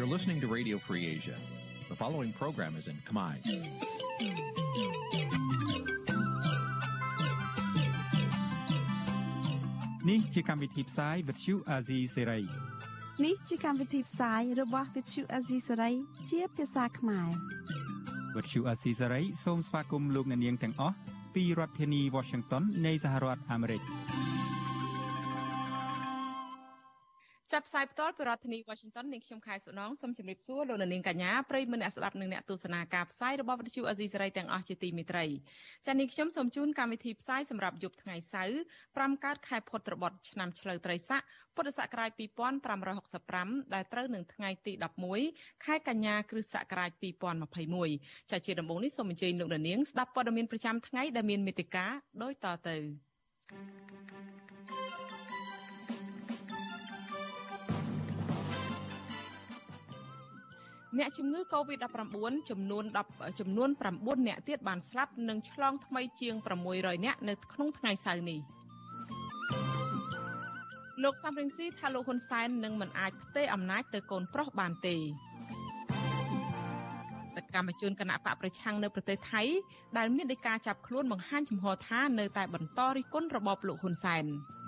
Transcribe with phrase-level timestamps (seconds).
[0.00, 1.34] You're listening to Radio Free Asia.
[1.90, 3.34] The following program is in Khmer.
[10.08, 12.42] នេះជាកម្មវិធីផ្សាយ Vuthu Azizi Serai
[13.24, 15.94] នេះជាកម្មវិធីផ្សាយរបស់ Vuthu Azizi Serai
[16.30, 17.28] ជាភាសាខ្មែរ
[18.34, 20.96] Vuthu Azizi Serai សូមស្វាគមន៍លោកអ្នកនាងទាំងអស់
[21.34, 23.82] ពីរដ្ឋធានី Washington នៃសហរដ្ឋអាមេរិក។
[27.60, 35.26] ចាប់ផ្សាយផ្ទាល់ពីរដ្ឋធានី Washington នាងខ្ញុំខែសុណងសូមជម្រាបសួរលោកនាងកញ្ញាប្រិយមិត្តអ្នកស្ដាប់និងអ្នកទស្សនាការផ្សាយរបស់វិទ្យុអេស៊ីសេរីទាំងអស់ជាទីមេត្រី
[35.86, 38.56] ចា៎នាងខ្ញុំសូមជូនកម្មវិធីផ្សាយសម្រាប់យប់ថ្ងៃសៅរ៍
[38.88, 41.20] 5កើតខែផុតត្របត់ឆ្នាំឆ្លូវត្រីស័ក
[41.56, 42.10] ពុទ្ធសករាជ
[42.92, 44.72] 2565ដែលត្រូវនឹងថ្ងៃទី
[45.18, 46.90] 11ខែកញ្ញាគ្រិស្តសករាជ
[47.60, 51.86] 2021ចា៎ជាដំបូងនេះសូមអញ្ជើញលោកនាងស្ដាប់ព័ត៌មានប្រចាំថ្ងៃដែលមានមេត្តា
[52.22, 52.76] ដូចតទៅ
[54.70, 55.19] thank you
[60.98, 66.34] អ្នកជំងឺ Covid-19 ចំនួន10ចំនួន9អ្នកទៀតបានស្លាប់និងឆ្លងថ្មីជាង
[66.70, 68.40] 600អ្នកនៅក្នុងថ្ងៃសៅរ៍នេះ
[71.02, 75.00] លោកសំរងស៊ីថាលោកហ៊ុនសែននឹងមិនអាចផ្ទេរអំណាចទៅកូនប្រុសបានទេស
[77.54, 79.42] កម្មជនគណៈបកប្រឆាំងនៅប្រទេសថៃ
[79.96, 84.24] ដែលមានដីកាចាប់ខ្លួនបង្ហាញចំហថានៅតែបន្តរិះគន់របបលោកហ៊ុនសែន។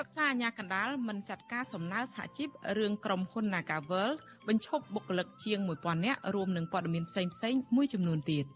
[0.00, 2.48] ប្រឹក្សាអាជ្ញាកណ្ដាលមិនចាត់ការសំណើសហជីព
[2.78, 4.10] រឿងក្រុមហ៊ុន Nagavel
[4.48, 8.44] បញ្ឈប់បុគ្គលិកជាង1000នាក់រួមនឹងព័ត៌មានផ្សេងៗមួយចំនួនទៀត។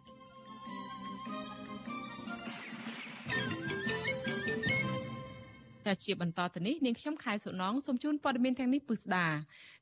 [6.04, 9.26] ជាបន្តទៅនេះនាងខ្ញុំខែសុណងសូមជូនព័ត៌មានទាំងនេះពិស្ដា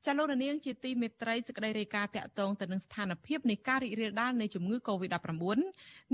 [0.07, 5.59] ចាលោករនាងជាទីមេត្រីសេចក្តីរាយការណ៍តាក់ទងទៅនឹងស្ថានភាពនៃការរីករាលដាលនៃជំងឺ Covid-19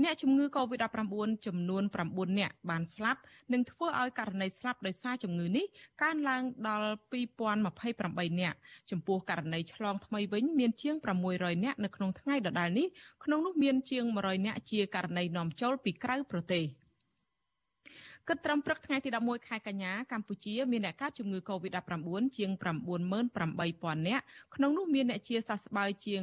[0.03, 3.19] អ្នកជំងឺ Covid-19 ចំនួន9នាក់បានស្លាប់
[3.53, 5.65] និងធ្វើឲ្យករណីស្លាប់ដោយសារជំងឺនេះ
[6.01, 6.89] កើនឡើងដល់
[7.63, 8.57] 2028នាក់
[8.91, 10.95] ចំពោះករណីឆ្លងថ្មីវិញមានជាង
[11.29, 12.87] 600នាក់នៅក្នុងថ្ងៃដដែលនេះ
[13.23, 16.65] ក្នុងនោះមានជាង100នាក់ជាករណីនាំចូលពីក្រៅប្រទេស។
[18.29, 24.23] គិតត្រឹមព្រឹកថ្ងៃទី11ខែកញ្ញាកម្ពុជាមានអ្នកកើតជំងឺ Covid-19 ជាង98000នាក់
[24.55, 26.21] ក្នុងនោះមានអ្នកជាសះស្បើយជាង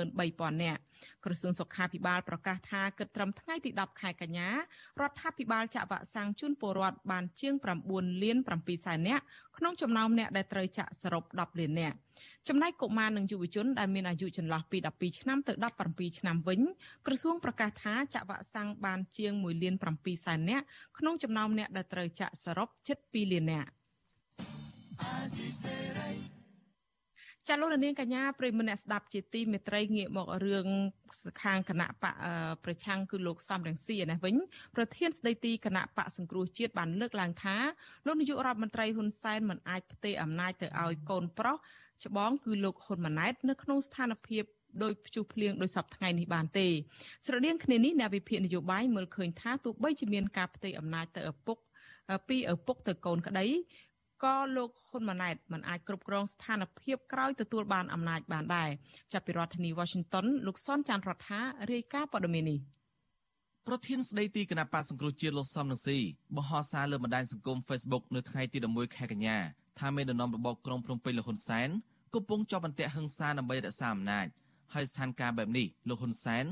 [0.00, 0.80] 93000នាក់
[1.24, 7.54] ក្រសួងសុខាភិបាលប្រកាសថាគិតត្រឹមថ្ងៃទី10ខែកញ្ញារដ្ឋាភិបាលចាក់វ៉ាក់សាំងជូនពលរដ្ឋបានជាង
[7.88, 9.22] 9លាន7សែននាក់
[9.56, 11.96] ក្នុងចំណោមអ្នកដែលត្រូវចាក់សរុប10លាននាក់
[12.48, 15.52] ចំណែកកុមារនិងយុវជនដែលមានអាយុចន្លោះពី12ឆ្នាំទៅ
[15.86, 16.60] 17ឆ្នាំវិញ
[17.06, 20.64] ក្រសួងប្រកាសថាចាក់វ៉ាក់សាំងបានជាង1លាន7សែននាក់
[20.98, 23.70] ក្នុងចំណោមអ្នកដែលត្រូវចាក់សរុបជិត2លាននាក់
[27.48, 30.66] ចាលោកនាងកញ្ញាប្រិមនៈស្ដាប់ជាទីមេត្រីងាកមករឿង
[31.42, 32.14] ខាងគណៈបក
[32.64, 34.36] ប្រឆាំងគឺលោកសំរងស៊ីនេះវិញ
[34.76, 37.56] ប្រធានស្ដីទីគណៈបកសង្គ្រោះជាតិបានលើកឡើងថា
[38.06, 41.56] លោកនាយករដ្ឋមន្ត្រីហ៊ុនសែនមិនអាចផ្ទេរអំណាចទៅឲ្យកូនប្រុស
[42.04, 44.44] ច្បងគឺលោកហ៊ុនម៉ាណែតនៅក្នុងស្ថានភាព
[44.82, 46.66] ដោយព្យុះភ្លៀងដោយសពថ្ងៃនេះបានទេ
[47.26, 51.56] ស្រដៀងគ្នានេះអ្នកវិភាគនយោបាយមើលឃើញថាទោះបីជាមានការផ្ទេរអំណាចទៅឪពុក
[52.28, 53.46] ពីឪពុកទៅកូនក្តី
[54.24, 58.70] ក៏លោកហ៊ុនម៉ាណែតមិនអាចគ្រប់គ្រងស្ថានភាពក្រោយទទួលបានអំណាចបានដែរ
[59.12, 61.40] ចាប់ពីរដ្ឋធានី Washington លោកសនចាន់រដ្ឋា
[61.72, 62.58] រាយការណ៍ព័ត៌មាននេះ
[63.66, 65.98] ប្រធានស្ដីទីគណៈបកសង្គ្រោះជាតិលោកសំនឹងស៊ី
[66.36, 69.38] បង្ហោះសារលើបណ្ដាញសង្គម Facebook នៅថ្ងៃទី11ខែកញ្ញា
[69.78, 71.68] ថាមេដឹកនាំរបបក្រុងភ្នំពេញលោកហ៊ុនសែន
[72.14, 74.26] កំពុងជាប់បន្ទាក់ហិង្សាដើម្បីរក្សាអំណាច
[74.74, 76.44] ហើយស្ថានភាពបែបនេះលោកហ៊ុនសែន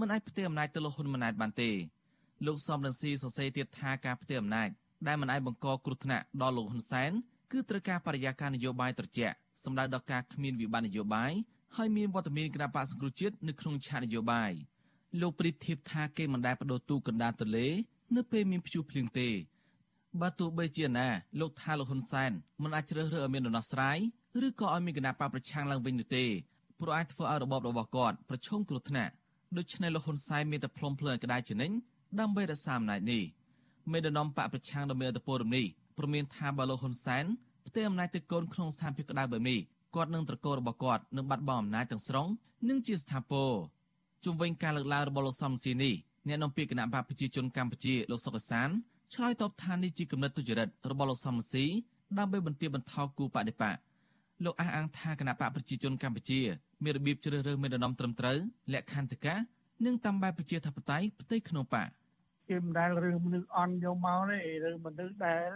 [0.00, 1.70] មិនអាចផ្ទេរអំណាចទៅលោកហ៊ុនម៉ាណែតបានទេ
[2.46, 4.68] លោកសំរងស៊ីសរសេរទៀតថាការផ្ទេរអំណាច
[5.06, 7.10] ដែលមិនអាចបង្កគ្រោះថ្នាក់ដល់លោកហ៊ុនសែន
[7.52, 9.34] គឺត្រូវការបរិយាកាសនយោបាយត្រជាក់
[9.64, 11.32] សម្ដៅដល់ការគ្មានវិបត្តិនយោបាយ
[11.76, 14.52] ហើយមានវត្តមានគណៈបកសង្គ្រោះជាតិនៅក្នុងឆាកនយោបាយ
[15.20, 17.68] លោកប្រៀបធៀបថាគេមិនដែលបដូរទូកណ្ដាលទន្លេ
[18.16, 19.28] នៅពេលមានព្យុះភ្លៀងទេ
[20.20, 21.06] បើទោះបីជាណា
[21.40, 22.30] លោកថាលោកហ៊ុនសែន
[22.62, 23.98] មិនអាចជ្រើសរើសឲ្យមានដំណោះស្រាយ
[24.46, 26.24] ឬក៏ឲ្យមានគណៈបកប្រឆាំងឡើងវិញនោះទេ
[26.80, 29.12] ព្រោះអាចធ្វើឲ្យរបបរបស់គាត់ប្រឈមគ្រោះថ្នាក់
[29.56, 31.72] ដូច្នេះលោកហ៊ុនសែនមានតែផ្លុំភ្លើងក្តារជានិញ
[32.20, 33.22] ដើម្បីរក្សាអំណាចនេះ
[33.92, 35.66] មេដឹកនាំបកប្រឆាំងដ៏មានឥទ្ធិពលរំនេះ
[35.98, 37.24] ព្រមានថាបើលោកហ៊ុនសែន
[37.66, 39.58] ផ្ទេរអំណាចទៅកូនក្នុងស្ថានភាពក្តៅបែបនេះ
[39.94, 42.26] គាត់នឹងត្រកូលរបស់គាត់នឹងបាត់បង់អំណាចទាំងស្រុង
[42.68, 43.50] និងជាស្ថាពរ
[44.24, 45.94] ជុំវិញការលើកឡើងរបស់លោកសំស៊ីនេះ
[46.28, 48.68] អ្នកនាំពាក្យគណៈបកប្រជាជនកម្ពុជាលោកសុកសាន
[49.14, 51.64] ឆ្លើយតបថានេះជាគំនិតទុច្ចរិតរបស់លោកសំស៊ី
[52.18, 53.76] ដើម្បីបន្ទាបបន្ថយគូបដិបក
[54.44, 56.40] លោកអះអាងថាគណៈបកប្រជាជនកម្ពុជា
[56.84, 58.38] មានរបៀបជ្រើសរើសមេដឹកនាំត្រឹមត្រូវ
[58.72, 59.36] លក្ខន្តិកៈ
[59.84, 61.88] និងតាមបែបប្រជាធិបតេយ្យផ្ទៃក្នុងបក
[62.52, 65.46] គេមិនដែលរឿងមនុស្សអន់យកមកទេរឿងមនុស្សដែល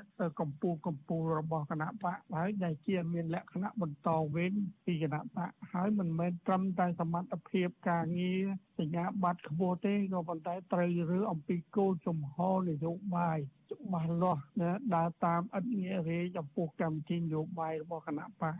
[0.40, 4.52] កម្ពុជាកម្ពុជារបស់គណៈបកហើយដែលជាមានលក្ខណៈបន្តវេន
[4.84, 8.44] ពីគណៈបកហើយមិនមែនត្រឹមតែសមត្ថភាពការងារ
[8.78, 13.38] សញ្ញាបត្រខ្ពស់ទេក៏ប៉ុន្តែត្រូវរឿងអំពីគោលជំហរនយោបាយ
[13.72, 18.54] ច្បាស់លាស់ណាដើរតាមឥតងាករេចំពោះកម្មវិធីនយោបាយរបស់គណៈបក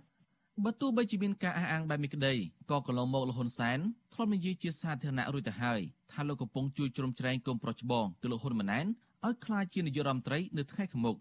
[0.64, 2.34] បើទោះបីជាមានការអះអាងបែបនេះក្តី
[2.70, 3.78] ក៏កន្លងមកលហ៊ុនសែន
[4.12, 5.80] ធ្លាប់និយាយជាសាធារណៈរួចទៅហើយ
[6.12, 8.84] ថាលោកកំពុងជួយជ្រោមជ្រែងគុំប្រុសច្បងគឺលោកហ៊ុនម៉ាណែត
[9.26, 11.16] ឲ្យក្លាយជានាយករដ្ឋមន្ត្រីនៅថ្ងៃខាងមុខ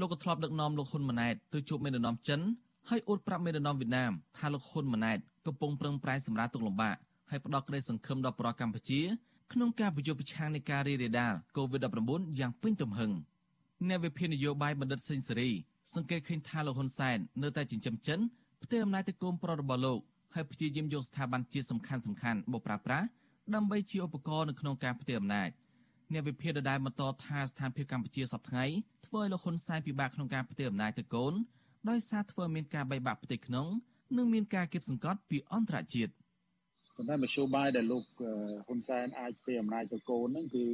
[0.00, 2.40] លោកក៏ធ្លាប់ដឹកនាំលោកហ៊ុនម៉ាណែតទៅជួបមេដឹកនាំចិន
[2.88, 6.96] ហើយអួតប្រាប់មេដឹកនាំវៀតណាមថាលោកហ៊ុនម៉ាណែតកំពុងប្រឹងប្រែងសម្រាប់ទុកលំបាក
[7.30, 9.00] ហើយផ្ដោតក្តីសង្ឃឹមដល់ប្រជាកម្ពុជា
[9.52, 13.12] ក្នុងការប្រយុទ្ធប្រឆាំងនឹងការរីករាលដាល COVID-19 យ៉ាងពេញទំហឹង
[13.88, 15.50] អ្នកវិភាគនយោបាយបណ្ឌិតសេងសេរី
[15.94, 18.20] សង្កេតឃើញថាលោកហ៊ុនសែននៅតែចិញ្ចឹមចិន
[18.66, 19.98] ផ្ទេរអំណាចទៅកូនប្រុសរបស់លោក
[20.34, 23.06] ហើយព្យាយាមយកស្ថាប័នជាតិសំខាន់សំខាន់មកប្រើប្រាស់
[23.54, 25.50] ដើម្បីជាឧបករណ៍នៅក្នុងការផ្ទេរអំណាច
[26.12, 28.64] អ្នកវិភាគដដែលបន្តថាស្ថានភាពកម្ពុជាសប្តាហ៍ថ្ងៃ
[29.06, 31.32] ធ្វើឲ្យលោកហ៊ុនសែនពិបាកក្នុងការផ្ទេរអំណាចទៅកូន
[31.88, 33.66] ដោយសារធ្វើមានការបែកបាក់ផ្ទៃក្នុង
[34.16, 36.12] និងមានការគៀបសង្កត់ពីអន្តរជាតិ
[36.96, 38.04] ប៉ុន្តែមធ្យោបាយដែលលោក
[38.66, 40.66] ហ៊ុនសែនអាចផ្ទេរអំណាចទៅកូនហ្នឹងគឺ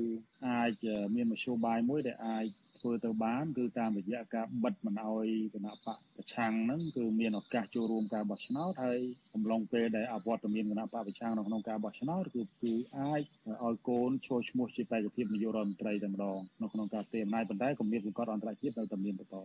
[0.48, 0.72] អាច
[1.14, 2.46] មានមធ្យោបាយមួយដែលអាច
[2.82, 9.00] ធ្វើទៅបានគឺតាមរយៈការបិទមិនអោយគណៈបកប្រឆាំងហ្នឹងគឺមានឱកាសចូលរួមការបោះឆ្នោតហើយ
[9.34, 13.22] កំឡុងពេលដែលអវត្តមានគណៈបកប្រឆាំងនៅក្នុងការបោះឆ្នោតគឺគឺអាច
[13.64, 19.36] ឲ្យកូនចូលឈ្មោះជាបេក្ខភាពនាយករដ្ឋមន្ត្រីតែម្ដងនៅក្នុងការផ្ទេរអំណាចប៉ុន្តែគម្រាមសង្កត់អន្តរជាតិនៅតែមានបន្ត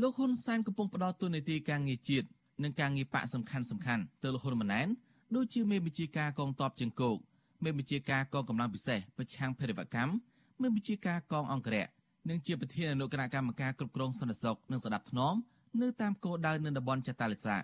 [0.00, 2.26] លោកហ៊ុនសែនកំពុងផ្ដល់ទូនាទីការងារជាតិ
[2.62, 4.88] និងការងារបកសំខាន់សំខាន់ទៅលោកហ៊ុនម៉ាណែត
[5.36, 7.16] ដូចជាមេបញ្ជាការកងទ័ពជើងគោក
[7.64, 10.12] មេបញ្ជាការកងកម្លាំងពិសេសប្រឆាំងភេរវកម្ម
[10.60, 11.86] មេបញ្ជាការកងអង្គរៈ
[12.28, 15.38] និងជាប្រធានអនុគណៈកម្មការគ្រប់គ្រងសន្តិសុខនិងស្ដាប់ធ្នាប់
[15.82, 17.56] នៅតាមគោលដៅនៅតំបន់ចតាលិសា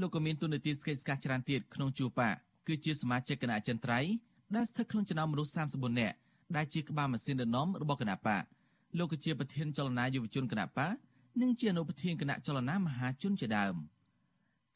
[0.00, 2.30] លោកក៏មានទូនាទីស្កេតស្កាច្រើនទៀតក្នុងជួបៈ
[2.66, 4.12] គឺជាសមាជិកគណៈអចិន្ត្រៃយ៍
[4.54, 6.16] ដែលស្ថិតក្នុងចំណោមមនុស្ស34នាក់
[6.56, 8.42] ដែលជាក្បាលម៉ាស៊ីនដឹកនាំរបស់គណៈបក
[8.98, 10.92] លោកក៏ជាប្រធានចលនាយុវជនគណៈបក
[11.40, 13.74] និងជាអនុប្រធានគណៈចលនាមហាជនជាដើម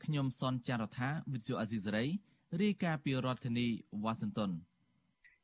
[0.04, 2.04] ខ្ញុំសនចាររថាវិទ្យុអាស៊ីសេរី
[2.60, 3.66] រាយការណ៍ពីរដ្ឋធានី
[4.02, 4.50] វ៉ាស៊ីនតោន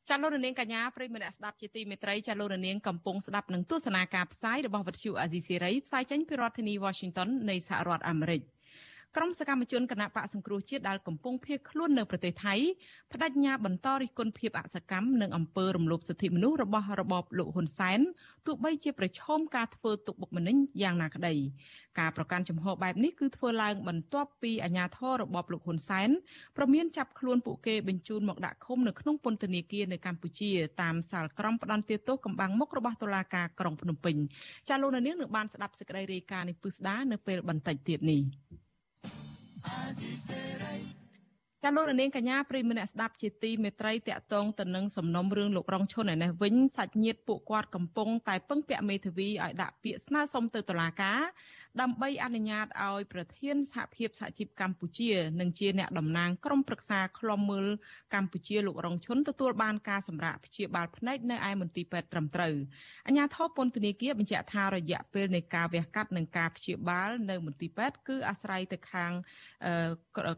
[0.09, 8.41] ចាលោករនាងកញ្ញាប្រិយមិត្តអ្នកស្ដាប់ជាទីមេត្រីចាលោករនាងកំពុងស្ដាប់នឹងទស្សនាការផ្សាយរបស់វិទ្យុអាស៊ីសេរីផ្សាយចេញពីរដ្ឋធានី Washington នៃសហរដ្ឋអាមេរិក។
[9.17, 12.55] ក្រុមសកម្មជនគណៈបកសង្គ្រោះជាតិដែលកំពុងភៀសខ្លួននៅប្រទេសថៃ
[13.11, 17.99] បដិញ្ញាបន្តរិះគន់ភាពអសកម្មនិងអំពើរំលោភសិទ្ធិមនុស្សរបស់របបលោកហ៊ុនសែន
[18.45, 21.33] ទោះបីជាប្រឈមការធ្វើទុកបុកម្នេញយ៉ាងណាក្តី
[21.99, 26.09] ការប្រកាន់ជំហរបែបនេះគឺធ្វើឡើងបន្ទាប់ពីអាជ្ញាធររបបលោកហ៊ុនសែន
[26.57, 30.51] ប្រមានចាប់ខ្លួនពួកគេបញ្ជូនមកដាក់ឃុំនៅក្នុងពន្ធនាគារនៅកម្ពុជា
[30.81, 34.15] តាមសាលក្រមផ្ដន្ទាទោសកំបាំងមុខរបស់តុលាការក្រុងភ្នំពេញ
[34.69, 38.23] ចាលោកនាងនឹងបានស្ដាប់សេចក្តីរាយការណ៍នេះពឹស្ដានៅពេលបន្តិចទៀតនេះ
[39.63, 41.02] 味せらい。
[41.65, 51.21] ចាលោករនាងកញ្ញាប្រិមម្នាក់ស្ដាប់ជាទីមេត្រីតាក់ទងទៅនឹងសំណុំរឿងលោករងឈុនឯនេះវិញសាច់ញាតិពួកគាត់កំពុងតែពឹងពាក់មេធាវីឲ្យដាក់ពាក្យស្នើសុំទៅតុលាការ
[51.81, 57.67] ដើម្បីអនុញ្ញាតឲ្យប្រធានសហភាពសហជីពកម្ពុជានិងជាអ្នកតំណាងក្រុមប្រឹក្សាឃ្លាំមើល
[58.13, 62.55] កម្ពុជាលោករងឈុនទទួលបានការសម្រាកព្យាបាលភ្នែកនៅឯមន្ទីរពេទ្យត្រឹមត្រូវ
[63.07, 69.11] អាជ្ញាធរពន្ធនាគារបញ្ជាក់ថារយៈពេលនៃការវះកាត់និងការព្យាបាលនៅមន្ទីរពេទ្យគឺអាស្រ័យទៅខាង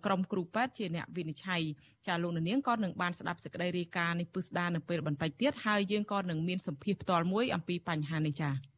[0.06, 1.62] ក្រុមគ្រូពេទ្យជាអ្នកវិនិច្ឆ័យ
[2.08, 8.76] ចាលោកនាងក៏នឹងបានស្ដាប់សេចក្តីរាយការណ៍នេះពឹស្ដានៅពេលបន្តិចទៀតហើយយើងក៏នឹងមានសម្ភារផ្ទាល់មួយអំពីបញ្ហានេះចា៎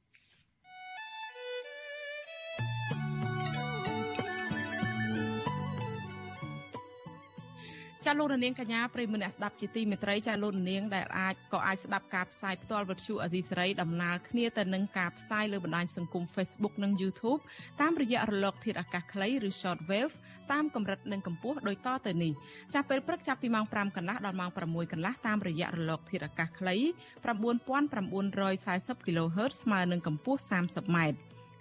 [8.08, 17.42] ចាលោករនាងកញ្ញាប្រិមម្នាក់ស្ដាប់ជាទីមេត្រីចាលោករនាងដែលអាចក៏អាចស្ដាប់ការផ្សាយផ្ទាល់វិទ្យុអាស៊ីសេរីដំណើរគ្នាទៅនឹងការផ្សាយលើបណ្ដាញសង្គម Facebook និង YouTube
[17.82, 20.14] តាមរយៈរលកធាតុអាកាសខ្លីឬ Shortwave
[20.52, 22.34] តាមកម្រិតនិងកម្ពស់ដូចតទៅនេះ
[22.74, 26.76] ចាប់ពេលព្រឹកចាប់ពីម៉ោង5កន្លះដល់ម៉ោង6កន្លះតាមរយៈរលកធាតុអាកាសខ្លី
[27.26, 30.98] 9940 kHz ស្មើនឹងកម្ពស់ 30m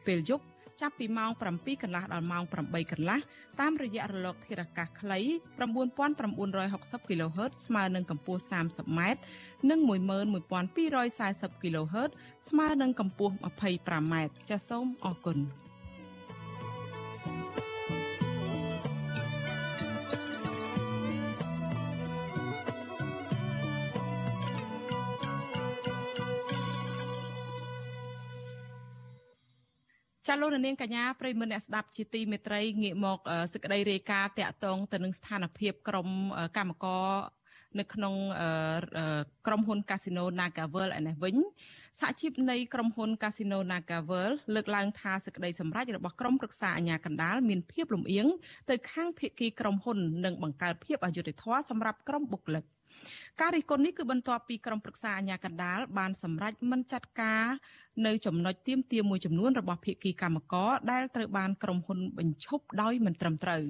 [0.06, 0.44] ពេលយប់
[0.80, 3.18] ចាប់ពីម៉ោង7កន្លះដល់ម៉ោង8កន្លះ
[3.60, 5.20] តាមរយៈរលកធាតុអាកាសខ្លី
[6.14, 9.00] 9960 kHz ស្មើនឹងកម្ពស់ 30m
[9.70, 12.10] និង11240 kHz
[12.48, 14.14] ស្មើនឹងកម្ពស់ 25m
[14.48, 15.38] ចាសសូមអរគុណ
[30.26, 33.18] ចាលោកនាងកញ្ញាប្រិមមអ្នកស្ដាប់ជាទីមេត្រីងាកមក
[33.52, 36.08] សេចក្តីរាយការណ៍តាក់ទងទៅនឹងស្ថានភាពក្រម
[36.56, 37.08] កម្មករ
[37.78, 38.14] នៅក្នុង
[39.46, 41.36] ក្រុមហ៊ុន Casino NagaWorld ឯនេះវិញ
[42.00, 48.26] សហជីពនៃក្រុមហ៊ុន Casino NagaWorld លើកឡើងថាសេចក្តីសម្រេចរបស់ក្រុមប្រឹក្សាអាជ្ញាកណ្ដាលមានភាពលំអៀង
[48.70, 52.64] ទៅខាងភាគីក្រុមហ៊ុននិងបង្កើតភាពអយុត្តិធម៌សម្រាប់ក្រុមបុគ្គលិក
[53.40, 57.44] ការរិះគន់នេះគឺបន្ទាប់ពីក្រុមប្រឹក្សាអាជ្ញាកណ្ដាលបានសម្រេចមិនចាត់ការ
[58.06, 63.62] នៅចំណុចទៀមទាមួយចំនួនរបស់ភាគីកម្មករដែលត្រូវបានក្រុមហ៊ុនបញ្ឈប់ដោយមិនត្រឹមត្រូវ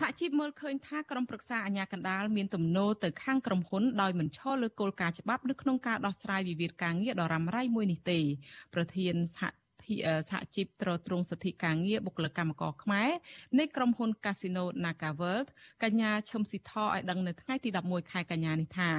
[0.00, 8.18] សហជីពមើលឃើញថាក្រុមប្រឹក្សាអាជ្ញាកណ្ដាលមានទំនោរទៅខាងក្រុមហ៊ុនដោយមិនឈលលើគោលការណ៍ច្បាប់នៅក្នុងការដោះស្រាយវិវាទការងារដ៏រ៉ាំរ៉ៃមួយនេះទេ
[8.74, 9.63] ប្រធានសហភភិ
[10.30, 13.10] សហជីពត្រួតត្រងសិទ្ធិការងារបុគ្គលិកកម្មករខ្មែរ
[13.58, 15.48] នៃក្រុមហ៊ុន Casino Naga World
[15.82, 18.90] កញ្ញាឈឹមស៊ីធឲ្យដឹងនៅថ្ងៃទី11ខែកញ្ញានេះថា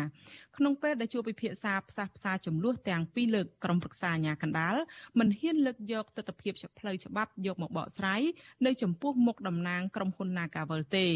[0.58, 4.75] ក្នុងពេលដែលជួបពិភាក្សាផ្សះផ្សាចំនួនទាំងពីរលើកក្រុមប្រឹក្សាអាជ្ញាកណ្ដាល
[5.20, 8.22] មិនហ៊ានលើកយកទស្សនវិជ្ជាផ្លូវច្បាប់យកមកបកស្រាយ
[8.65, 11.08] នៅចំពោះមុខតំណាងក្រុមហ៊ុន Naga World ទេ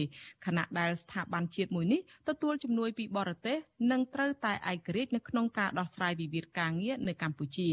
[0.46, 3.58] ខណៈដែលស្ថាប័នជាតិមួយនេះទទួលជំនួយពីបរទេស
[3.92, 7.70] និងត្រូវតែឯករាជ្យនៅក្នុងការដោះស្រាយវិវាទការងារនៅកម្ពុជា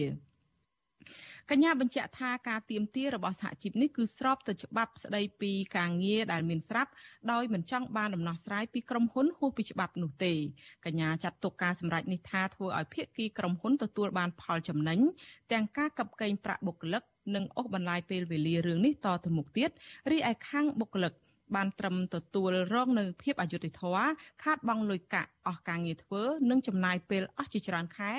[1.51, 6.91] កញ្ញាបញ្ជាក់ថាការទៀមទារបស់សហជីពនេះគឺស្របទៅច្បាប់ស្តីពីការងារដែលមានស្រាប់
[7.33, 10.33] ដោយមិនចង់បានដំណោះស្រាយពីក្រុមហ៊ុនហួសពីច្បាប់នោះទេ
[10.85, 14.99] កញ្ញាចាត់ទុកការសម្រេចនេះថាធ្វើឲ្យភាគីក្រុមហ៊ុនទទួលបានផលចំណេញ
[15.53, 17.03] ទាំងការកັບកេងប្រាក់បុគ្គលិក
[17.35, 19.71] និងអូសបន្លាយពេលវេលារឿងនេះតទៅមុខទៀត
[20.11, 21.13] រីឯខាងបុគ្គលិក
[21.55, 24.07] បានត្រឹមទទួលរងនៅភាពអយុត្តិធម៌
[24.43, 28.13] ខាតបង់លុយកាក់អស់ការងារធ្វើនិងចំណាយពេលអស់ជាច្រើនខែ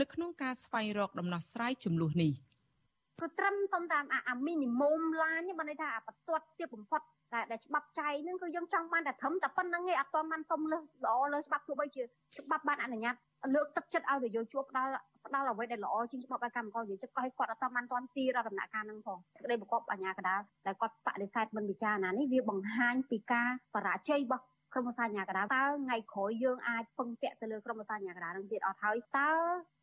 [0.00, 2.32] នៅក្នុងការស្វែងរកដំណោះស្រាយចំនួននេះ
[3.20, 7.00] គឺត្រឹមសំតាមអាមីនីមុំឡាននេះបើន័យថាអាបន្ទាត់ទៀតបំផុត
[7.34, 12.02] តែដែលច្បាប់ចៃហ្នឹងគឺយើងចង់បានតែត្រឹមតែប៉ុណ្្នឹងឯងអត់ទាន់បានសុំលើសល្អលើច្បាប់ទោះបីជា
[12.36, 13.14] ច្បាប់បានអនុញ្ញាត
[13.54, 14.90] លើកទឹកចិត្តឲ្យនយោជកផ្ដាល់
[15.26, 29.30] ផ្ដាល់អ្វីដែលល្អជាងច្បាប់ឲ្យកម្មករនិយាយចិត្តក៏ឲ្យគាត់អត់តាមបានទាន់ទីរដ្ឋដំណាក់កាលហ្នឹងផងសេចក្តីប្រកបអាញាកដាលដែលគាត់បដិសេធមិនពិចារណានេះវាបង្ហាញពីការបរាជ័យរបស់ ក្រុមប្រសាញ្ញាកដាលតើថ្ងៃក្រោយយើងអាចពឹងពាក់ទៅលើក្រុមប្រសាញ្ញាកដាលនឹងទៀតអត់ហើយតើ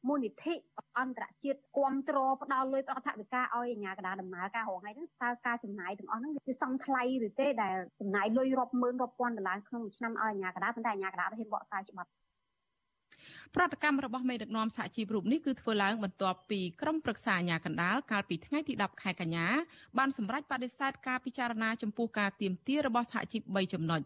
[0.08, 0.53] មូលនិធិ
[1.00, 12.10] អន្តរជាតិគ្រប់គ្រងផ្ដល់លុយដល់ថវិកាឲ្យអាជ្ញាកណ្ដាលដំណើរការរងថ្ងៃហ្នឹងតើការចំណាយទាំងអស់ហ្នឹងវាសមថ្លៃឬទេដែលចំណាយលុយរាប់ម៉ឺនរាប់ពាន់ដុល្លារក្នុងមួយឆ្នាំឲ្យអាជ្ញាកណ្ដាលប៉ុន្តែអាជ្ញាកណ្ដាលហ៊ានបកស្រាយច្បាប់
[13.55, 19.48] ប្រតិកម្មរបស់មេដឹកនាំសហជីពរូបនេះគឺធ្វើឡើងបន្ទាប់ពីក្រុមប្រឹក្សាអាជ្ញាកណ្ដាលកាលពីថ្ងៃទី10ខែកញ្ញា
[19.98, 24.01] បានសម្រេចបដិសេធការពិចារណាចំពោះការទៀមទារបស់សហជីព3ចំណុច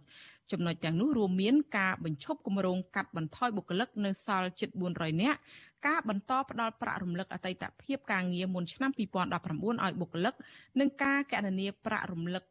[0.51, 5.39] ចំណុចទាំងនោះរួមមានការបញ្ឈប់គម្រោងកាត់បន្ថយបុគ្គលិកនៅសល់ជិត400នាក់
[5.87, 10.33] ការបន្តផ្ដល់ប្រាក់រំលឹកអតីតភាពការងារមុនឆ្នាំ2019ឲ្យបុគ្គលិក
[10.79, 12.43] និងការកណនាប្រាក់រំលឹក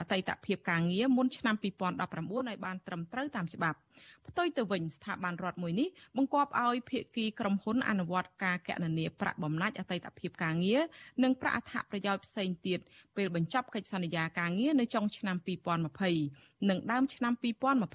[0.00, 3.78] អតីតភាពការងារមុនឆ្នាំ2019ឲ្យបានត្រឹមត្រូវតាមច្បាប់
[4.28, 10.82] ផ្ទុយទៅវិញស្ថាប័នរដ្ឋមួយនេះបង្គាប់ឲ្យភាគីក្រុមហ៊ុនអនុវត្តការកណនាប្រាក់បំណាច់អតីតភាពការងារ
[11.22, 12.80] និងប្រាក់អត្ថប្រយោជន៍ផ្សេងទៀត
[13.16, 15.36] ពេលបញ្ចប់កិច្ចសន្យាការងារនៅចុងឆ្នាំ
[16.02, 17.32] 2020និងដើមឆ្នាំ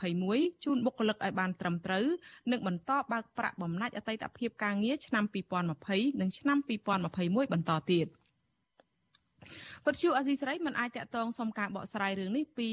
[0.02, 2.06] 2021ជូនបុគ្គលិកឲ្យបានត្រឹមត្រូវ
[2.52, 5.24] និងបន្តបើកប្រាក់បំណាច់អតីតភាពការងារឆ្នាំ
[5.74, 8.08] 2020និងឆ្នាំ2021បន្តទៀត។
[9.86, 12.70] វត្តជូអាស៊ីសេរីមិនអាចតាក់ទងសុំការបកស្រាយរឿងនេះពី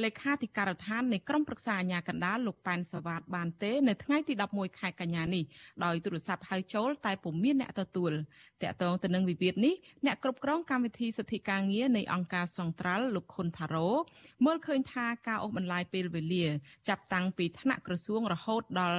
[0.00, 5.44] លេខាធិការដ្ឋាននៃក្រមប្រឹក្សាអាជ្ញាកណ្ដាលលោកប៉ែនសវ៉ាតបានទេនៅថ្ងៃទី11ខែកញ្ញានេះ
[5.84, 8.12] ដោយទូរស័ព្ទហៅចូលតែពុំមានអ្នកទទួល
[8.62, 9.74] តាក់ទងទៅនឹងវិវាទនេះ
[10.06, 13.88] អ្នកគ្រប់គ្រងកម្មវិធីសិទ្ធិការងារនៃអង្គការសង្ត្រាល់លោកខុនថារ៉ូ
[14.44, 16.46] មើលឃើញថាការអូសបន្លាយពេលវេលា
[16.88, 18.98] ចាប់តាំងពីថ្នាក់ក្រសួងរហូតដល់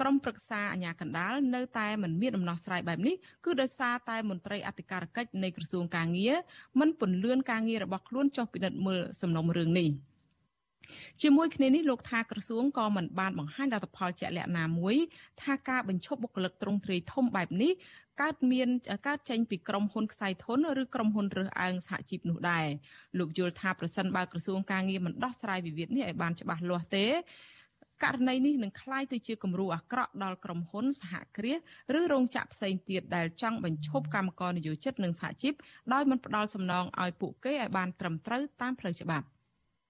[0.00, 6.36] ក្រមប្រឹក្សាអាជ្ញាកណ្ដាលនៅតែមិនមានដំណោះស្រាយបែបនេះគឺដោយសារតែមន្ត្រីអធិការកិច្ចនៃក្រសួងការងារ
[6.80, 9.90] មិនពន្លឿនការងាររបស់ខ្លួនចុះពិនិត្យមើលសំណុំរឿងនេះ
[11.21, 14.95] ជាមួយគ្នានេះលោកថាក្រសួងក៏មិនបានបង្ហាញលទ្ធផលជាក់លាក់ណាមួយ
[15.41, 17.71] ថាការបញ្ឈប់បុគ្គលិកទ្រង់ទ្រាយធំបែបនេះ
[18.21, 18.67] កើតមាន
[19.07, 22.67] កើតចេញពីក្រុមហ៊ុនខ្សែធនឬក្រុមហ៊ុនរើសអើងសហជីពនោះដែរ
[23.19, 27.07] លោកយល់ថាប្រសិនបើក្រសួងការងារមិនដោះស្រាយវិវាទនេះឲ្យបានច្បាស់លាស់ទេ
[28.03, 31.59] ករណីនេះនឹងคล้ายទៅជាគំរូអាក្រក់ដល់ក្រុមហ៊ុនសហគ្រាស
[31.99, 35.53] ឬរោងចក្រផ្សេងទៀតដែលចង់បញ្ឈប់កម្មករនិយោជិតនិងសហជីព
[35.93, 39.34] ដោយមិនផ្ដល់សំណងឲ្យពួកគេឲ្យបានត្រឹមត្រូវតាមផ្លូវច្បាប់ក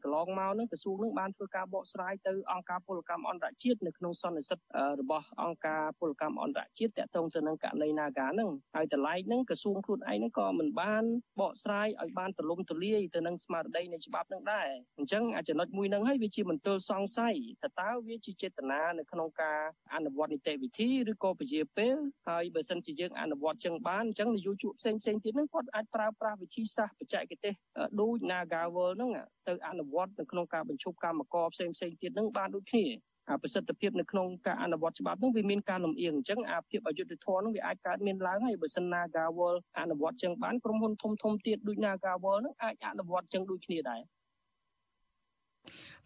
[0.06, 4.58] ន្លងមកនឹងក្រសួងនឹងបានធ្វើការបកស្រាយទៅអង្គការពលកម្មអន្តរជាតិនៅក្នុងសន្និសីទ
[5.00, 11.04] របស់អង្គការពលកម្មអន្តរជាតិតាក់ទងទៅនឹងករណី Naga នឹងហើយតម្លៃនឹងក្រសួងខ្លួនឯងនឹងក៏មិនបាន
[11.40, 19.60] បកស្រាយឲ្យបានទូលំទូលាយទៅនឹងស្មារតីនៃច្បាប់នឹងដែរអញ្ចឹងអាចំណុចមួយនឹងហើយវាជាមន្ទិលសង្ស័យថាតើវាជាចេតនានៅក្នុងការ
[19.94, 21.96] អនុវត្តនីតិវិធីឬក៏ពជាពេល
[22.28, 27.54] ហើយបើសិនជាយើងអនុវត្តចឹងបានអញ្ចឹងនយោជកផ្សេងផ្សេងទៀតនឹងគាត់អាចប្រើប្រាស់វិធីសាស្ត្របច្ចេកទេស
[28.00, 29.12] ដូច Naga World ហ្នឹង
[29.49, 32.87] ទៅអនុវត្តនៅក្នុងការបញ្ឈប់កម្មករផ្សេងផ្សេងទៀតនឹងបានដូចគ្នា
[33.31, 44.03] អាប្រសិទ្ធភាពនៅក្នុងការអនុវត្តច្បាប់នោះវាមានការលំអៀងអញ្ចឹងអាភាពអយុត្តិធម៌នោះវាអាចកើតមានឡើងហើយបើសិន Nagawal អនុវត្តចឹងបានក្រុមហ៊ុនធំធំទៀតដូច Nagawal នឹងអាចអនុវត្តចឹងដូចគ្នាដែរ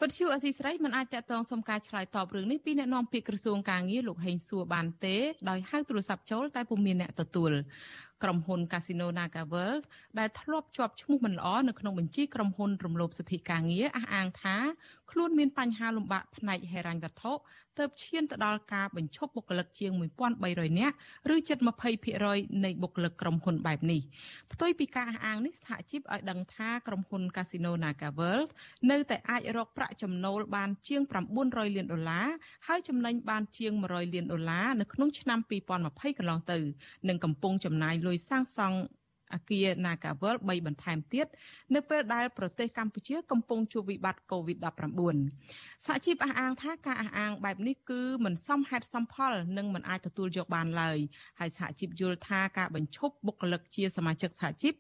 [0.01, 5.17] វិទ្យុអស៊ីស្រីមិនអាចតតងសុំការឆ្លើយតបរឿងនេះពីអ្នកនាំពាក្យក្រសួងការងារលោកហេងសួរបានទេ
[5.51, 7.53] ដោយហៅទូរស័ព្ទចូលតែពុំមានអ្នកទទួល
[8.23, 9.85] ក្រុមហ៊ុន Casino Naga World
[10.19, 14.57] ដែលធ្លាប់ជាប់ឈ្មោះមិនល្អនៅក្នុងបញ្ជីក្រុមហ៊ុនរំលោភសិទ្ធិការងារអះអាងថា
[15.11, 17.33] ខ្លួនមានបញ្ហាលំបាកផ្នែកហិរញ្ញវត្ថុ
[17.79, 19.93] ទើបឈានទៅដល់ការបញ្ឈប់បុគ្គលិកជាង
[20.37, 20.97] 1300នាក់
[21.35, 21.59] ឬជិត
[22.11, 24.01] 20%នៃបុគ្គលិកក្រុមហ៊ុនបែបនេះ
[24.53, 28.51] ផ្ទុយពីការអះអាងនេះសហជីពឲ្យដឹងថាក្រុមហ៊ុន Casino Naga World
[28.91, 31.03] នៅតែអាចរកប្រាក់ចំណូលបានជាង
[31.39, 32.29] 900លានដុល្លារ
[32.67, 35.39] ហើយចំណេញបានជាង100លានដុល្លារនៅក្នុងឆ្នាំ
[35.81, 36.59] 2020កន្លងទៅ
[37.09, 38.79] និងកំពុងចំណាយលុយសាងសង់
[39.35, 41.27] អគារ Nagavel 3បន្ថែមទៀត
[41.75, 45.17] នៅពេលដែលប្រទេសកម្ពុជាកំពុងជួបវិបត្តិ COVID-19
[45.87, 50.99] សហជីពអះអាងថាការអះអាងបែបនេះគឺមិនសមហេតុសមផលនិងមិនអាចទទួលយកបានឡើយ
[51.41, 54.73] ហើយសហជីពយល់ថាការបញ្ឈប់បុគ្គលិកជាសមាជិកសហជីព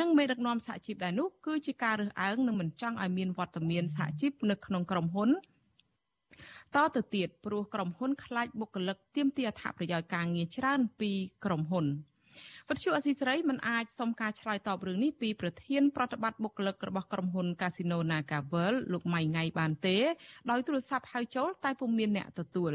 [0.00, 5.30] និងមេដឹកនាំសហជីពដែរនោះគឺជាការរើសអើងនិងមិនចង់ឲ្យមានវត្តមានសហជីពនៅក្នុងក្រុមហ៊ុន
[6.74, 11.10] តទៅទៀតព្រោះក្រុមហ៊ុនខ្លាចបុគ្គលិកទាមទារអត្ថប្រយោជន៍ការងារច្រើនពី
[11.44, 11.86] ក្រុមហ៊ុន
[12.68, 19.96] វិទ្យុអស៊ីសេរីមិនអាចសុំការឆ្លើយតបរឿងនេះពីប្រធានប្រតិបត្តិបុគ្គលិករបស់ក្រុមហ៊ុន Casino Nagavel លោកម៉ៃងៃបានទេ
[20.50, 22.72] ដោយទូរស័ព្ទហៅចូលតែពុំមានអ្នកទទួល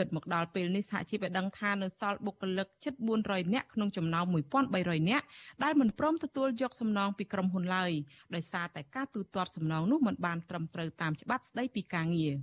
[0.00, 4.24] គិតមកដល់ពេលនេះសហជីពបានដឹងថានៅសល់បុគ្គលិកជិត400នាក់ក្នុងចំណោម
[4.66, 5.24] 1300នាក់
[5.64, 7.92] ដែលមិនព្រមទទួលយកសំណងពីក្រុមហ៊ុនឡើយ
[8.34, 12.34] ដោយសារតែការទូទាត់សំណងនោះមិនបានត្រឹមត្រូវតាមច្បាប់ស្តីពីការងារ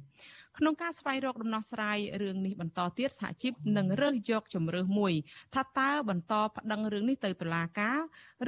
[0.57, 5.13] ក្នុងការស្វែងរកដំណោះស្រាយរឿងនេះបន្តទៀតសហជីពនឹងរើសយកជំរើសមួយ
[5.55, 7.97] ថាតើបន្តប្តឹងរឿងនេះទៅតុលាការ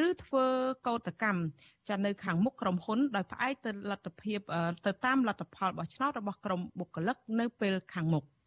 [0.07, 0.45] ឬធ្វើ
[0.87, 1.41] កោតកម្ម
[1.89, 4.39] ចានៅខាងមុខក្រុមហ៊ុនដោយផ្អែកទៅលទ្ធភាព
[4.85, 8.25] ទៅតាមលទ្ធផលបោះឆ្នោតរបស់ក្រុមបុគ្គលិកនៅពេលខាងមុខ។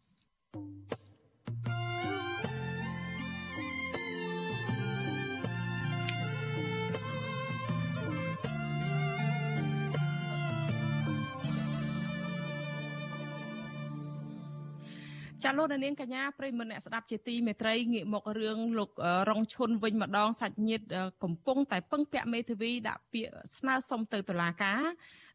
[15.43, 18.91] ចាលោកនាងកញ្ញាប្រិមមអ្នកស្ដាប់ជាទីមេត្រីងាកមករឿងលោក
[19.29, 20.85] រងឈុនវិញម្ដងសាច់ញាតិ
[21.23, 24.81] កំពុងតែពឹងពាក់មេធាវីដាក់ពាក្យស្នើសុំទៅតុលាការ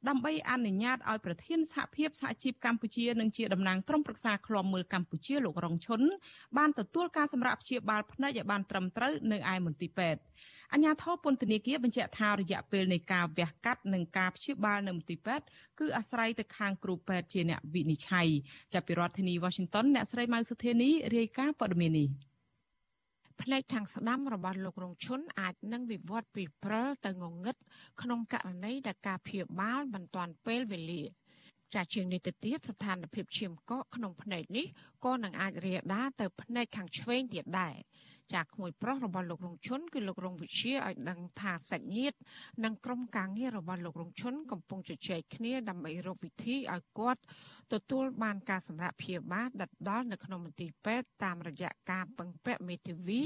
[0.09, 6.01] ដើម្បីអនុញ្ញាតឲ្យប្រធានសហភាពសហជីពកម្ពុជានិងជាតំណាងក្រុមប្រឹក្សាឃ្លាំមើលកម្ពុជាលោករងឈុន
[6.59, 10.21] បានទទួលការសម្រាប់ព្យាបាលភ្នែកឲ្យបានត្រឹមត្រូវនៅឯមន្ទីរពេទ្យ
[10.73, 15.47] អញ្ញាធរពន្ធនាគារបញ្ជាក់ថារយៈពេលនៃការវះកាត់និងការព្យាបាលនៅមន្ទីរពេទ្យ
[15.79, 18.29] គឺអាស្រ័យទៅខាងគ្រូពេទ្យជាអ្នកវិនិច្ឆ័យ
[18.75, 22.09] ចាប់ពីរដ្ឋធានី Washington អ្នកស្រីម៉ៅសុធានីរាយការណ៍ព័ត៌មាននេះ
[23.43, 27.57] ផ្នែកខាងស្ដាំរបស់លោករងឈុនអាចនឹងវិវត្តពីព្រិលទៅងងឹត
[28.03, 31.03] ក្នុងករណីដែលការព្យាបាលមិនទាន់ពេលវេលា
[31.75, 34.67] ចាជាងនេះទៅទៀតស្ថានភាពឈាមកកក្នុងភ្នែកនេះ
[35.05, 37.75] ក៏នឹងអាចរាលដាលទៅភ្នែកខាងឆ្វេងទៀតដែរ
[38.35, 42.17] ចាក្មួយប្រុសរបស់លោករងឈុនគឺលោករងវិជាឲ្យដឹងថាសាច់ញាតិ
[42.65, 47.21] និងក្រុមការងាររបស់លោករងឈុនកំពុងជជែកគ្នាដើម្បីរកវិធីឲ្យគាត់
[47.73, 53.23] ទទួលបានការសម្រាប់ព្យាបាលដិតដល់នៅក្នុងមន្ទីរពេទ្យតាមរយៈការពឹងពាក់មេធាវី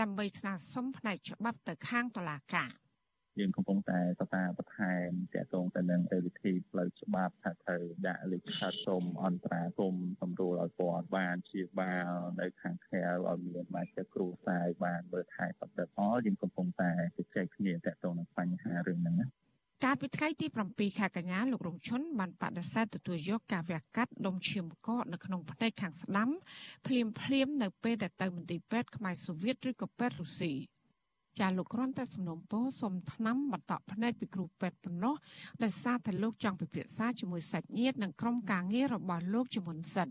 [0.00, 2.70] ដើម្បីស្នើសុំផ្នែកច្បាប់ទៅខាងតុលាការ។
[3.38, 19.28] យើងកំពុងតែតតាបន្ថែមតកតងទៅនឹងវិធីផ្លូវច្បាប់ថាត្រូវដាក់លិខិតសុំអន្តរាគមសម្រួលឲ្យគាត់បានជាបាលនៅខាងក្រៅឲ្យមានមកជាគ្រូសាយបានមើលថែបន្តផលយើងកំពុងតែជជែកគ្នាតកតងនឹងបញ្ហារឿងហ្នឹងណា
[19.84, 26.28] កាលពីថ្ងៃទី7ខែកញ្ញាលោករងឈុនបានបដិសេធទទួលយកការវះកាត់ដុំឈាមកកនៅក្នុងផ្នែកខាងស្ដាំ
[26.86, 30.52] ភ្លាមភ្លាមនៅពេលដែលទៅមន្ទីរពេទ្យខ្មែរសូវៀតឬក៏ពេទ្យរុស្ស៊ី
[31.38, 35.14] ចាលោកគ្រាន់តែសំណូមពរសុំថ្នាំបន្តក់ភ្នែកពីគ្រូពេទ្យប៉ុណ្ណោះ
[35.62, 40.08] ដោយសារតែលោកចង់ពិភាក្សាជាមួយសាច់ញាតិនិងក្រុមការងាររបស់លោកជាមុនសិន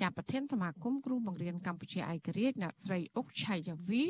[0.00, 4.02] ជាប្រធានសមាគមគ្រូបង្រៀនកម្ពុជាឯករាជ្យអ្នកស្រីអុកឆៃយ៉ាវី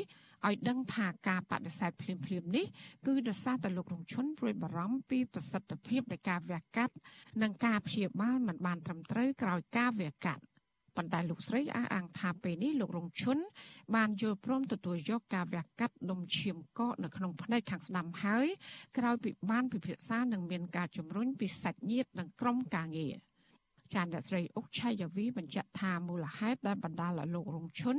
[0.47, 2.65] ឲ្យដឹងថាការបដិសេធភ្លាមភ្លាមនេះ
[3.07, 6.93] គឺដោយសារតែលោករងឈុនព្រួយបារម្ភពីប្រសិទ្ធភាពនៃការវះកាត់
[7.41, 10.43] និងការព្យាបាលមិនបានត្រឹមត្រូវក្រោយការវះកាត់
[10.99, 13.37] ប៉ុន្តែលោកស្រីអះអាងថាពេលនេះលោករងឈុន
[13.95, 18.47] បានយល់ព្រមទទួលយកការវះកាត់ដុំឈាមកកនៅក្នុងផ្នែកខាងស្ដាំហើយ
[18.97, 23.15] ក្រោយពីបានពិភាក្សានិងមានការជំរុញពីសាច់ញាតិនិងក្រុមការងារ
[23.93, 27.97] ចានអ្នកស្រីអុកឆៃយ៉ាវីបញ្ជាក់ថាមូលហេតុដែលបណ្ដាលឲ្យលោករងឈុន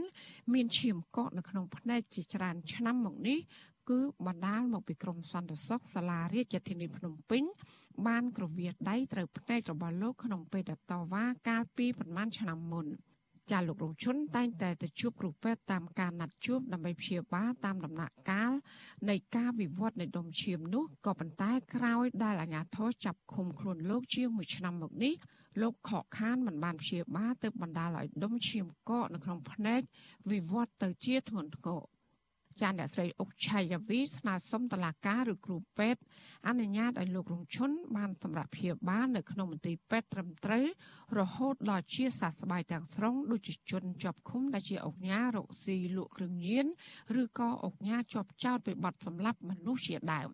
[0.53, 3.39] មានឈាមកកនៅក្នុងផ្នែកជាច្រើនឆ្នាំមកនេះ
[3.89, 7.43] គឺបណ្ដាលមកពីក្រមសន្តិសុខសាលារាជធានីភ្នំពេញ
[8.07, 12.87] បានក្រវៀដៃត្រូវផ្នែករបស់លោកក្នុងពេលតវ៉ាកាលពីប្រមាណឆ្នាំមុន
[13.51, 18.53] ចាលោករងឈុនតែងតែទៅជួបគ្រូពេទ្យតាមការណាត់ជួបដើម្បីព្យាបាលតាមដំណាក់កាល
[19.11, 25.15] នៃការវិវត្តនៃដុំឈាមនោះក៏ប៉ុន្តែក្រោយដែលអាជ្ញាធរចាប់ឃុំខ្លួនលោកជាងមួយឆ្នាំមកនេះ
[25.63, 29.81] លោកខកខានមិនបានព្យាបាលទៅបណ្ដាលឲ្យដុំឈាមកកនៅក្នុងភ្នែក
[30.31, 31.83] វិវត្តទៅជាធ្ងន់ធ្ងរ
[32.61, 36.03] ចាអ្នកស្រីអុកឆៃយ៉ាវីស្នើសុំតឡាការឬគ្រូពេទ្យ
[36.49, 40.65] អនុញ្ញាតឲ្យលោករងឈុនបានសម្រាប់ព្យាបាលនៅក្នុងមន្ទីរពេទ្យត្រឹមត្រូវ
[41.19, 46.67] រហូតដល់ជាសះស្បើយទាំងស្រុងដូចជាជនជាប់ឃុំដែលជាអុកញ៉ារកស៊ីលក់គ្រឿងញៀន
[47.21, 50.31] ឬក៏អុកញ៉ាជាប់ចោតពីបទសម្លាប់មនុស្សជាដើម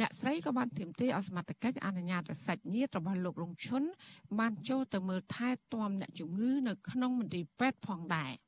[0.00, 3.82] អ្នកស្រីក៏បានទាមទារឲ្យសមត្ថកិច្ចអនុញ្ញាតឲ្យសាច់ញាតិរបស់លោករងឈុន
[4.38, 8.32] បានចូលទៅមើលថែទាំអ្នកជំងឺនៅក្នុងមន្ទីរពេទ្យផងដែរ។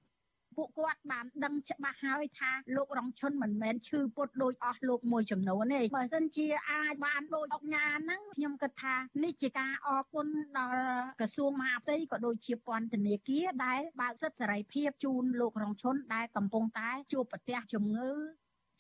[0.57, 10.27] ពួកគាត់បានដឹងច្បាស់ហើយថាលោករងឈុនមិនមែនឈឺពុតដូចអស់លោកមួយចំនួនទេបើសិនជាអាចបានដូចអុកញ៉ាហ្នឹងខ្ញុំគិតថានេះជាការអរគុណ
[10.59, 10.85] ដល់
[11.21, 18.11] ក្រសួងមហាផ្ទៃក៏ដូចជាពន្ធនាគារដែលបើកសិទ្ធិសេរីភាពជូនលោករងឈុនដែលកំពុងតែជួបប្រទះជំងឺ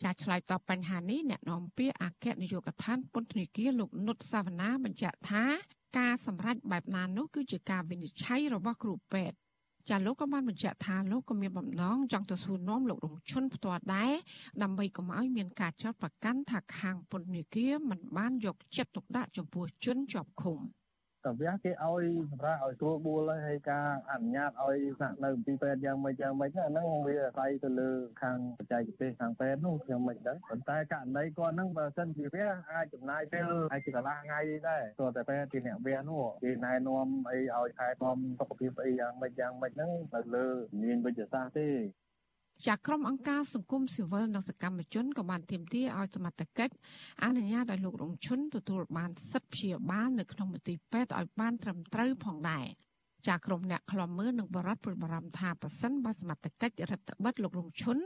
[0.02, 5.44] ចាឆ្លើយតបបញ្ហានេះអ្នកនាំពាក្យអគ្គនាយកដ្ឋានពន្ធនាគារលោកនុតសាវណ្ណាបញ្ជាក់ថា
[5.98, 9.36] ការសម្រេចបែបណានោះគឺជាការវិនិច្ឆ័យរបស់គ្រូពេទ្យ
[9.88, 14.12] ចាលោកក៏បានបញ្ជាក់ថាលោកក៏មានបំណងចង់ទៅសួរនាំលោករងឈុនផ្ទាល់ដែរ
[14.62, 20.58] ដើម្បីកុំឲ្យមានការចោទប្រកាន់ថាខាងពន្ធនាគារមិនបានយកចិត្តទុកដាក់ចំពោះជនជាប់ឃុំ។
[21.26, 27.90] តែវាគេឲ្យសម្រាប់ឲ្យត្រួតបួលហើយការអនុញ្ញាតឲ្យស្នាក់នៅពីពេទ្យយ៉ាងម៉េចយ៉ាងម៉េចហ្នឹងវាអាស្រ័យទៅលើ
[28.22, 40.46] ខាងបច្ចេកទេសខាងពេទ្យនោះខ្ញុំមិនដឹងប៉ុន្តែករណីគាត់ហ្នឹងបើសិនជាវាអាចចំណាយពេលអាចជាកន្លះថ្ងៃដែរទោះតែពេទ្យជាអ្នកវានោះគេណែនាំអីឲ្យថែទាំសុខភាពអីយ៉ាងម៉េចយ៉ាងម៉េចហ្នឹងនៅលើ
[40.82, 41.68] មានវិទ្យាសាស្ត្រទេ
[42.66, 46.74] ចាក្រុមអង្គការសង្គមស៊ីវិលនិងសកម្មជនក៏បានទាមទារឲ្យសមត្ថកិច្ច
[47.24, 52.66] អនុញ្ញាតឲ្យលោករងឈុនទទួលបានសិទ្ធិព្យាបាលនៅក្នុងមន្ទីរពេទ្យឲ្យបានត្រឹមត្រូវផងដែរ
[53.28, 57.98] ចាក្រុមអ្នកខ្លំមើលនឹងបរដ្ឋព្រួយបារម្ភថាប្រសិនបើសមត្ថកិច្ចរដ្ឋបិទលោករងឈុន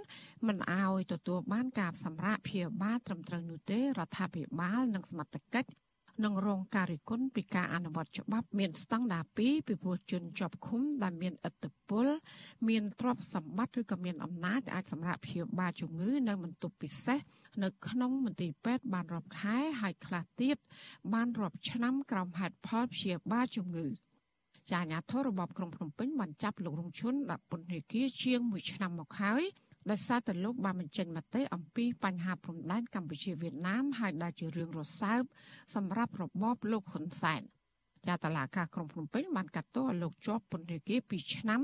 [0.46, 5.68] មិនអោយទទួលបានការសម្រាកព្យាបាលត្រឹមត្រូវនោះទេរដ្ឋាភិបាលនិងសមត្ថកិច្ច
[6.22, 9.48] នឹងរងការរិះគន់ពីការអនុវត្តច្បាប់មានស្តង់ដារ2ពី
[9.83, 12.07] ព្រោះជនជាប់ឃុំដែលមានឥទ្ធិពល
[12.68, 17.18] មានទ្រព្យសម្បត្តិឬក៏មានអំណាចអាចសម្រាប់ព្យាបាលជំងឺនៅបន្ទប់ពិសេស
[17.62, 20.57] នៅក្នុងមន្ទីរពេទ្យបានរាប់ខែហើយខ្លះទៀត
[21.14, 23.87] បានរាប់ឆ្នាំក្រោមហេតុផលព្យាបាលជំងឺ
[24.70, 29.42] ចាអាញាធររបបក្រុងភ្នំពេញបានចាប់លោករងឈុនដាក់ពន្ធនាគារជាង1ឆ្នាំមកហើយ
[29.90, 35.23] ដោយសារតែលោកបានបញ្ចេញមតិអំពីបញ្ហាព្រំដែនកម្ពុជាវៀតណាមហើយដែលជារឿងរសើប
[35.75, 37.42] សម្រាប់របបលោកហ៊ុនសែន
[38.09, 41.61] ចាតឡាការក្រុងភ្នំពេញបានកាត់ទោសឲ្យលោកជាប់ពន្ធនាគារ2ឆ្នាំ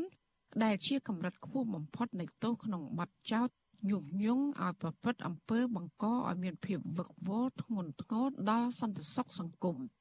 [0.64, 3.48] ដែលជាកម្រិតខ្ពស់បំផុតនៃទោសក្នុងបទចោទ
[3.90, 9.76] ញុះញង់ឲ្យប្រព្រឹត្តអំពើបង្កឲ្យមានភាពវឹកវរធ្ងន់ធ្ងរដល់សន្តិសុខសង្គម។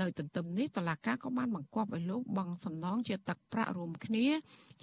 [0.00, 4.26] នៅទន្ទឹមនេះតឡាការក៏បានបង្គាប់ឲ្យលោកបង់សំណងជាទឹកប្រាក់រួមគ្នា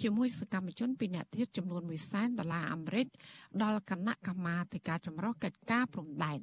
[0.02, 3.06] ជាមួយសកម្មជនពីអ្នកទៀតចំនួន1សែនដុល្លារអាមេរិក
[3.62, 6.40] ដល់គណៈកម្មាធិការចម្រុះកិច្ចការព្រំដែន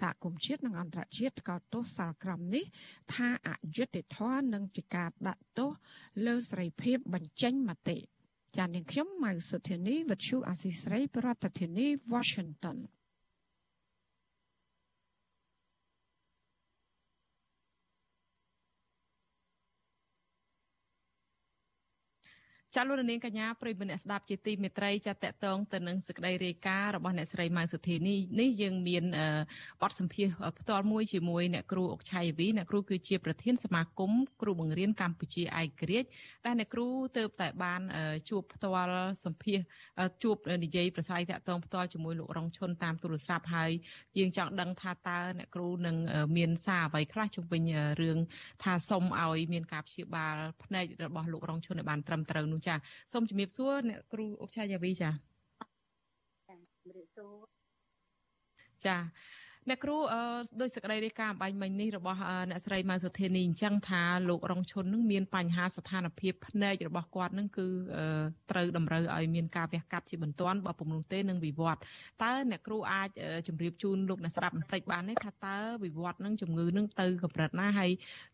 [0.00, 2.64] សហគមន៍ជាតិនិងអន្តរជាតិក៏ទោសសាលក្រមនេះ
[3.14, 5.70] ថាអយុត្តិធម៌និងជាការដាក់ទោស
[6.26, 7.98] លើសេរីភាពបញ្ចេញមតិ
[8.56, 12.78] ចាននាងខ្ញុំម៉ៅសុធានីវិទ្យុអាស៊ីស្រីប្រធានាធិបតី Washington
[22.78, 29.04] ចាលោករនាងកញ្ញាប្រិយមិត្តអ្នកស្ដាប់ជាទីមេត្រីចាតកតងទៅនឹងសេចក្តីរាយការណ៍របស់អ្នកស្រីម៉ៅសុធីនេះនេះយើងមាន
[29.82, 30.26] បទសម្ភាស
[30.60, 34.12] ផ្ទាល់មួយជាមួយអ្នកគ្រូអុកឆៃវីអ្នកគ្រូគឺជាប្រធានសមាគម
[34.42, 36.08] គ្រូបង្រៀនកម្ពុជាឯករាជ្យ
[36.46, 37.80] ដែលអ្នកគ្រូទៅតែបាន
[38.28, 39.58] ជួបផ្ទាល់សម្ភាស
[40.22, 43.70] ជួបនិយាយប្រស័យតកតងផ្ទាល់ជាមួយលោករងឈុនតាមទូរស័ព្ទហើយ
[44.18, 45.96] យើងចង់ដឹងថាតើអ្នកគ្រូនឹង
[46.36, 47.62] មានសារអ្វីខ្លះជុំវិញ
[48.02, 48.18] រឿង
[48.62, 52.74] ថាសុំឲ្យមានការព្យាបាលភ្នែករបស់លោករងឈុនឲ្យបានត្រឹមត្រូវនោះចា
[53.12, 55.10] សូមជំរាបសួរអ្នកគ្រូអុកឆាយាវីចា
[56.82, 57.34] ជំរាបសួរ
[58.86, 58.96] ចា
[59.68, 59.96] អ្នកគ្រូ
[60.60, 62.18] ដោយសេចក្តីរាយការណ៍អំបញ្ញមិញនេះរបស់
[62.50, 67.66] អ្នកស្រីម៉ៅសុធានីអញ្ចឹងថាលោករងឈុននឹងមានបញ្ហាស្ថានភាពភ្នែករបស់គាត់នឹងគឺ
[68.50, 71.80] ត្រូវតម្រូវឲ្យមានការវះកាត់ជាបន្ទាន់បើពុំនោះទេនឹងវិវត្ត
[72.22, 73.08] តើអ្នកគ្រូអាច
[73.48, 77.90] ជម្រាបជូនលោកអ្នកស្ដាប់បន្តិចបានទេថាតើវិវត្តនឹងជំងឺនឹងទៅកម្រិតណាហើយ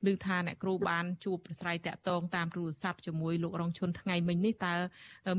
[0.06, 4.74] ឮថាអ្នកគ្រូបានជួបប្រស្រ័យតាក់ទងតាមទូរស័ព្ទជាមួយលោករងឈុនថ្ងៃមិញនេះតើ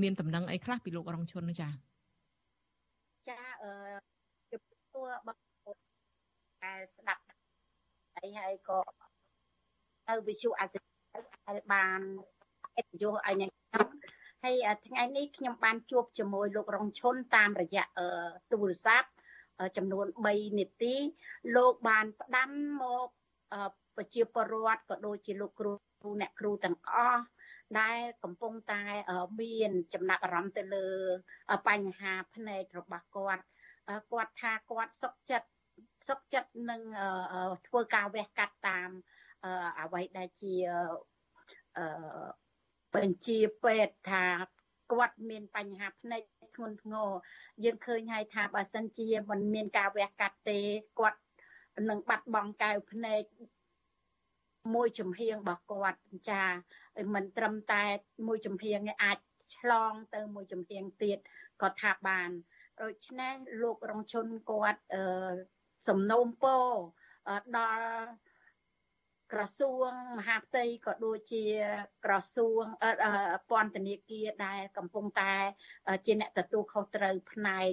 [0.04, 1.70] មានដំណឹងអីខ្លះពីលោករងឈុនចា
[3.30, 3.74] ចាអឺ
[4.52, 4.62] ជំ
[4.94, 5.53] នួស
[6.66, 7.24] ដែលស្ដាប់
[8.18, 8.80] អីហើយក៏
[10.08, 10.80] ទៅវិទ្យុអាស៊ី
[11.48, 12.00] ដែលបាន
[12.76, 13.88] កិត្តិយសឲ្យអ្នកខ្ញុំ
[14.44, 14.56] ហើយ
[14.88, 17.86] ថ្ងៃនេះខ្ញុំបានជួបជាមួយលោករងឈុនតាមរយៈ
[18.52, 19.10] ទូរស័ព្ទ
[19.78, 20.96] ចំនួន3នាទី
[21.56, 22.50] លោកបានផ្ដាំ
[22.82, 23.08] មក
[23.96, 25.72] ប្រជាពលរដ្ឋក៏ដូចជាលោកគ្រូ
[26.22, 27.24] អ្នកគ្រូទាំងអស់
[27.80, 28.82] ដែលកំពុងតែ
[29.42, 30.88] មានចំណាប់អារម្មណ៍ទៅលើ
[31.68, 33.44] បញ្ហាភ្នែករបស់គាត់
[34.12, 35.48] គាត់ថាគាត់សុខចិត្ត
[36.08, 36.82] សុខចិត្តនឹង
[37.68, 38.90] ធ្វើការវះកាត់តាម
[39.80, 40.56] អ្វីដែលជា
[42.96, 44.26] បញ្ជាពេទ្យថា
[44.92, 46.22] គាត់មានបញ្ហាភ្នែក
[46.56, 47.10] ធ្ងន់ធ្ងរ
[47.64, 50.60] យើងឃើញហើយថាបើសិនជាមិនមានការវះកាត់ទេ
[51.00, 51.22] គាត់
[51.90, 53.24] នឹងបាត់បង់កែវភ្នែក
[54.76, 56.44] មួយចំហៀងរបស់គាត់ចា
[57.14, 57.84] មិនត្រឹមតែ
[58.28, 59.18] មួយចំហៀងឯអាច
[59.58, 61.18] ឆ្លងទៅមួយចំហៀងទៀត
[61.62, 62.30] ក៏ថាបាន
[62.82, 65.04] ដូច្នេះលោករងជនគាត់អឺ
[65.88, 66.66] សំណូមពរ
[67.58, 67.88] ដល់
[69.32, 71.46] ក្រសួងមហាផ្ទៃក៏ដូចជា
[72.06, 72.64] ក្រសួង
[73.50, 75.34] ពន្ធនាគារដែលកំពុងតែ
[76.06, 77.70] ជាអ្នកទទួលខុសត្រូវផ្នែក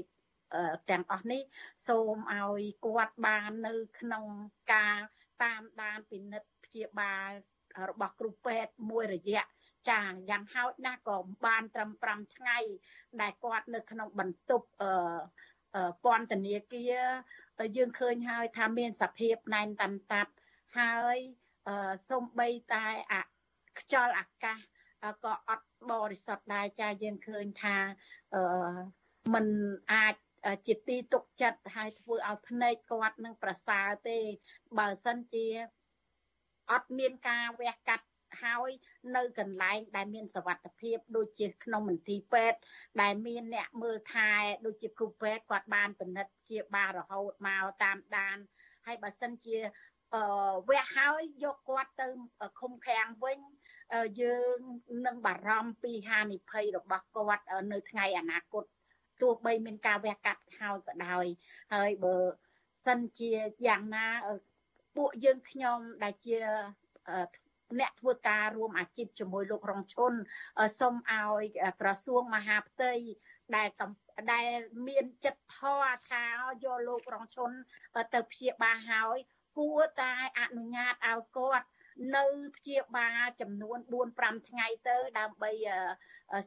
[0.90, 1.42] ទាំងអស់នេះ
[1.88, 4.24] សូមឲ្យគាត់បាននៅ ក្នុង
[4.72, 4.98] ការ
[5.42, 7.30] តាមដានពិនិត្យព្យាបាល
[7.88, 9.42] របស់គ្រូពេទ្យមួយរយៈ
[9.90, 12.58] ចាយ៉ាងហោចណាស់ក៏បានត្រឹម5ថ្ងៃ
[13.20, 14.92] ដែលគាត់នៅក្នុងបន្ទប់អឺ
[16.04, 16.96] ពន្ធនាគារ
[17.76, 20.32] យើងឃើញហើយថាមានសភាពណែនតាន់តាប់
[20.78, 21.16] ហើយ
[22.10, 23.14] សូម្បីតែអ
[23.78, 24.58] ខ្យល់អាកាស
[25.24, 27.76] ក៏អត់បរិសុទ្ធដែរចាយើងឃើញថា
[28.34, 28.42] អឺ
[29.34, 29.46] มัน
[29.92, 30.14] អាច
[30.66, 34.18] ជាទីទុកចិត្តហើយធ្វើឲ្យភ្នែកគាត់នឹងប្រសើរទេ
[34.78, 35.46] បើសិនជា
[36.70, 38.06] អត់មានការវះកាត់
[38.42, 38.70] ហើយ
[39.16, 42.58] នៅកន្លែងដែលមានសវត្ថភាពដូចជាក្នុងមន្ទីរពេទ្យ
[43.02, 44.30] ដែលមានអ្នកមើលថែ
[44.66, 48.36] ដូចជាគ្រូពេទ្យគាត់បានពិនិត្យជាបាលរហូតមកតាមដាន
[48.86, 49.58] ហើយបើសិនជា
[50.14, 50.22] អឺ
[50.68, 52.08] វះហើយយកគាត់ទៅ
[52.60, 53.38] ឃុំឃាំងវិញ
[54.20, 54.58] យើង
[55.06, 58.64] នឹងបារម្ភពីហានិភ័យរបស់គាត់នៅថ្ងៃអនាគត
[59.20, 61.26] ទោះបីមានការវះកាត់ហើយក៏ដោយ
[61.74, 62.16] ហើយបើ
[62.86, 63.32] សិនជា
[63.66, 64.06] យ៉ាងណា
[64.96, 66.36] ពួកយើងខ្ញុំដែលជា
[67.78, 70.12] អ្នកធ្វើការរួមអាជីពជាមួយលោករងឈុន
[70.78, 71.44] សូមឲ្យ
[71.80, 72.92] ក្រសួងមហាផ្ទៃ
[73.56, 73.68] ដែល
[74.32, 74.48] ដែល
[74.88, 76.24] មានចិត្តធម៌ថា
[76.64, 77.50] យកលោករងឈុន
[78.14, 79.18] ទៅព្យាបាលហើយ
[79.58, 81.66] គួរតែអនុញ្ញាតឲ្យគាត់
[82.16, 82.24] នៅ
[82.56, 83.78] ព្យាបាលចំនួន
[84.18, 85.52] 4 5ថ្ងៃទៅដើម្បី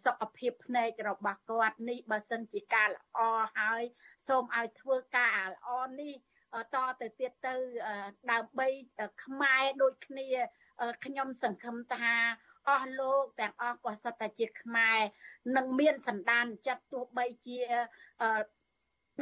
[0.06, 3.20] សុខភាពភ្នែករបស់គាត់នេះបើសិនជាការល្អ
[3.58, 3.84] ហើយ
[4.28, 5.70] សូមឲ្យធ្វើការល្អ
[6.02, 6.16] នេះ
[6.76, 7.56] តទៅទៀតទៅ
[8.32, 8.68] ដើម្បី
[9.24, 10.28] ខ្មែរដូចគ្នា
[11.06, 12.14] ខ្ញុំសង្ឃឹមថា
[12.70, 15.00] អស់លោកទាំងអស់ក៏សិតតែជាខ្មែរ
[15.56, 17.60] នឹងមានសន្តានចិត្តទោះបីជា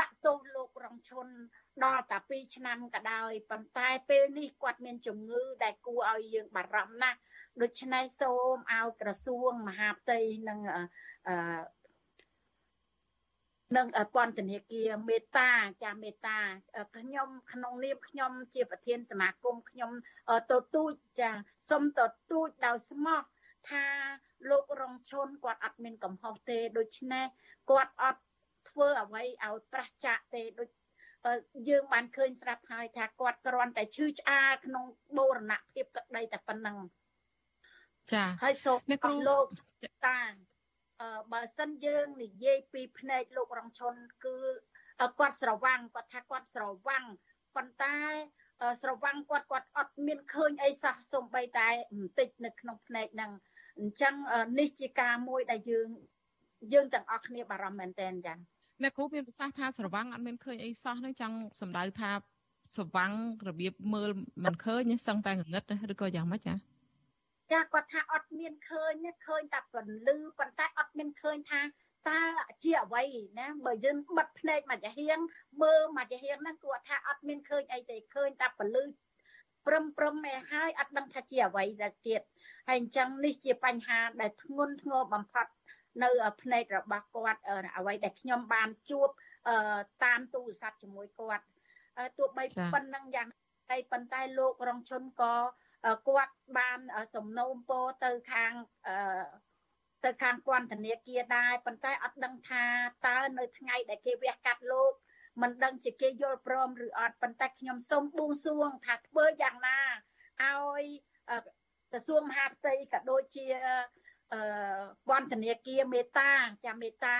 [0.01, 1.27] ដាក់ទោសលោករងឈុន
[1.83, 7.19] ដល់តែ2ឆ្នាំក៏ដោយប៉ុន្តែពេលនេះគាត់មានជំងឺដែលគួរឲ្យយើងបារម្ភណាស់
[7.61, 10.59] ដូច្នេះសូមឲ្យក្រសួងមហាផ្ទៃនិង
[11.27, 11.35] អឺ
[13.77, 15.51] និងពន្ធនាគារមេត្តា
[15.83, 16.39] ចាមេត្តា
[16.97, 19.91] ខ្ញុំក្នុងនាមខ្ញុំជាប្រធានសមាគមខ្ញុំ
[20.51, 21.31] ទទូចចា
[21.69, 23.21] សូមទទូចដោយស្មោះ
[23.69, 23.85] ថា
[24.49, 27.25] លោករងឈុនគាត់អត់មានកំហុសទេដូច្នេះ
[27.69, 28.21] គាត់អត់
[28.69, 30.69] ធ្វើអ្វីឲ្យប្រះចាកទេដូច
[31.69, 34.85] យើងបានឃើញស្រាប់ហើយថាគាត់គ្រាន់តែឈឺឆ្អាលក្នុង
[35.17, 36.77] បូរណភាពទឹកដីតែប៉ុណ្ណឹង
[38.13, 39.45] ចាហើយសូមអ្នកគ្រូលោក
[40.07, 40.19] តា
[41.33, 43.93] បើសិនយើងនិយាយពីភ្នែកលោករងឈុន
[44.25, 44.35] គឺ
[45.19, 47.05] គាត់ស្រវាំងគាត់ថាគាត់ស្រវាំង
[47.55, 47.97] ប៉ុន្តែ
[48.81, 53.31] ស្រវាំងគាត់គាត់អត់មានឃើញអីសោះសំបីតែបន្តិចនៅក្នុងភ្នែកហ្នឹង
[53.79, 54.13] អញ្ចឹង
[54.59, 55.87] នេះជាការមួយដែលយើង
[56.73, 58.37] យើងទាំងអស់គ្នាបារម្ភមែនទែនចា៎
[58.83, 62.11] អ្នកគ្រូមានប្រសាសន៍ថាស្រវាំងអត់មានឃើញអីសោះហ្នឹងចង់សំដៅថា
[62.75, 63.13] ស្រវាំង
[63.49, 64.09] របៀបមើល
[64.43, 66.53] មិនឃើញសឹងតែងងឹតឬក៏យ៉ាងម៉េចចា
[67.51, 68.93] ចាគាត់ថាអត់មានឃើញ
[69.25, 71.61] ឃើញតែពន្លឺប៉ុន្តែអត់មានឃើញថា
[72.09, 72.21] តើ
[72.63, 73.03] ជាអ្វី
[73.39, 75.19] ណាបើយើងបិទភ្នែកមកចាហៀង
[75.63, 78.83] មើលមកចាហៀងហ្នឹងគាត់ថាអត់មានឃើញអីទេឃើញតែពន្លឺ
[79.67, 82.21] ព្រឹមព្រឹមឯហើយអត់ដឹងថាជាអ្វីដែរទៀត
[82.67, 85.45] ហើយអញ្ចឹងនេះជាបញ្ហាដែលធ្ងន់ធ្ងរបំផុត
[86.03, 86.09] នៅ
[86.41, 87.41] ភ្នែករបស់គាត់
[87.77, 89.09] អ្វីដែលខ្ញុំបានជួប
[90.03, 91.45] តាមទូរស័ព្ទជាមួយគាត់
[92.17, 93.27] ទោះបីប៉ុណ្ណឹងយ៉ាង
[93.71, 95.35] តែប៉ុន្តែលោករងឈុនក៏
[96.07, 96.79] គាត់បាន
[97.15, 98.51] សំណូមពរទៅខាង
[100.05, 102.65] ទៅខាងពន្ធនាគារដែរប៉ុន្តែអត់ដឹងថា
[103.07, 104.93] តើនៅថ្ងៃដែលគេវះកាត់លោក
[105.41, 109.79] មិនដឹងជាគេយល់ព្រមឬអត់ប៉ុន្តែខ្ញុំសូមបួងសួងថាធ្វើយ៉ាងណា
[110.43, 110.83] ឲ្យ
[111.91, 113.45] ក្រសួងមហាផ្ទៃក៏ដូចជា
[114.33, 114.41] អឺ
[115.07, 116.31] ពន្ធនាគារមេតា
[116.65, 117.17] ចាមេតា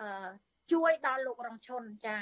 [0.00, 0.28] អឺ
[0.72, 2.18] ជួយដល់លោករងឈុនចា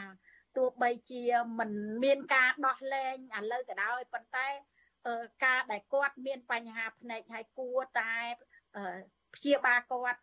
[0.56, 1.24] ទោះបីជា
[1.58, 1.70] មិន
[2.04, 4.48] មានការដោះលែងឥឡូវក៏ដោយប៉ុន្តែ
[5.44, 8.14] ការដែលគាត់មានបញ្ហាភ្នែកហើយគួរតែ
[9.34, 10.20] ព្យាបាលគាត់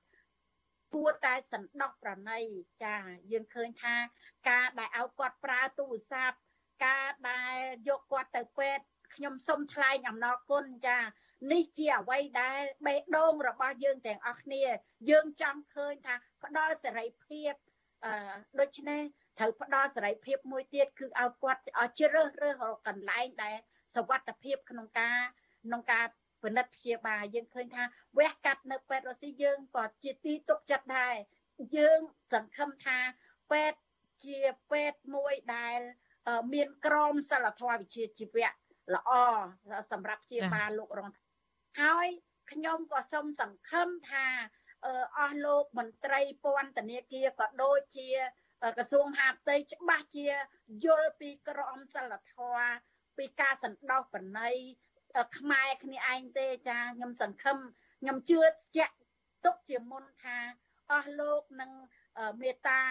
[0.94, 2.40] គួរតែសន្តោសប្រណី
[2.84, 2.96] ចា
[3.32, 3.96] យើងឃើញថា
[4.50, 6.38] ការដែលឲ្យគាត់ប្រើទូរស័ព្ទ
[6.86, 7.56] ការដែល
[7.90, 8.86] យកគាត់ទៅពេទ្យ
[9.16, 11.00] ខ្ញុំសូមថ្លែងអំណរគុណចា
[11.52, 14.64] នេះជាអ្វីដែលបេះដូងរបស់យើងទាំងអស់គ្នា
[15.10, 17.54] យើងចង់ឃើញថាផ្ដល់សេរីភាព
[18.06, 19.02] អឺដូច្នេះ
[19.40, 23.58] ត្រូវផ្ដល់សេរីភាពមួយទៀតគឺឲ្យគាត់ឲ្យជ្រើសរើសកន្លែងដែល
[23.96, 25.20] សវត្ថភាពក្នុងការ
[25.66, 26.06] ក្នុងការ
[26.44, 27.84] ពិនិត្យព្យាបាលយើងឃើញថា
[28.18, 31.16] វះកាត់នៅពេទ្យរុស្ស៊ីយើងក៏ជាទីទុកចិត្តដែរ
[31.78, 32.00] យើង
[32.34, 32.98] សង្ឃឹមថា
[33.52, 33.80] ពេទ្យ
[34.26, 34.38] ជា
[34.72, 35.80] ពេទ្យមួយដែល
[36.54, 38.50] មានក្រមសិលធម៌វិជ្ជាជីវៈ
[38.96, 39.12] ល្អ
[39.92, 41.10] សម្រាប់ព្យាបាលលោករង
[41.82, 42.08] ហើយ
[42.52, 44.28] ខ្ញុំក៏សូមសង្ឃឹមថា
[45.18, 48.10] អស់លោកមន្ត្រីពន្ធនាគារក៏ដូចជា
[48.78, 50.28] ក្រសួងហាផ្ទៃច្បាស់ជា
[50.86, 52.68] យល់ពីក្រមសិលធម៌
[53.18, 54.50] ពីការសន្តោសប្រណី
[55.38, 57.58] ខ្មែរគ្នាឯងទេចាខ្ញុំសង្ឃឹម
[58.02, 58.40] ខ្ញុំជឿ
[58.78, 58.96] ជាក់
[59.46, 60.38] ទុកជាមុនថា
[60.92, 61.72] អស់លោកនឹង
[62.42, 62.82] មេត្តា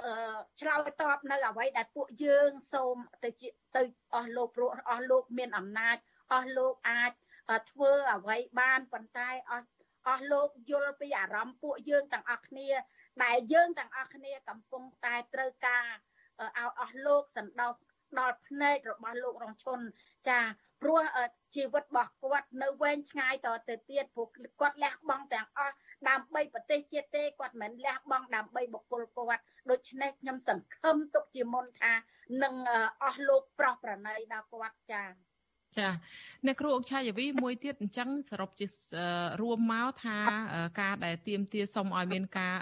[0.00, 3.30] អឺឆ្លើយតបនៅអ្វីដែលពួកយើងសូមទៅ
[3.76, 3.82] ទៅ
[4.14, 5.96] អស់លោកព្រោះអស់លោកមានអំណាច
[6.32, 7.12] អស់លោកអាច
[7.70, 9.68] ធ្វើអ្វីបានប៉ុន្តែអស់
[10.08, 12.68] អស់លោកយល់ពីអារម្មណ៍ពួកយើងទាំងអស់គ្នា
[13.24, 15.86] ដែលយើងទាំងអស់គ្នាកំពុងតែត្រូវការ
[16.40, 17.74] ឲ្យអស់លោកសណ្ដោស
[18.18, 19.80] ដល់ភ្នែករបស់លោករងឈុន
[20.28, 20.40] ចា
[20.82, 21.00] ព្រោះ
[21.54, 24.28] ជីវិតរបស់គាត់នៅវែងឆ្ងាយតទៅទៀតព្រោះ
[24.60, 25.74] គាត់លះបង់ទាំងអស់
[26.08, 31.92] ដើម្បីប្រទេសជាតិទេគាត់មិនលះបង់ដើម្បីបុគ្គលគាត់ដូច្នេះខ្ញុំសង្ឃឹមទុកជាមុនថា
[32.42, 32.54] នឹង
[33.04, 35.04] អស់លោកប្រោះប្រណីដល់គាត់ចា
[35.78, 35.88] ចា
[36.46, 38.66] អ្នកគ្រូអុកឆាយាវីមួយទៀតអញ្ចឹងសរុបជា
[39.42, 40.18] រួមមកថា
[40.80, 42.56] ការដែលទៀមទាសុំឲ្យមានការ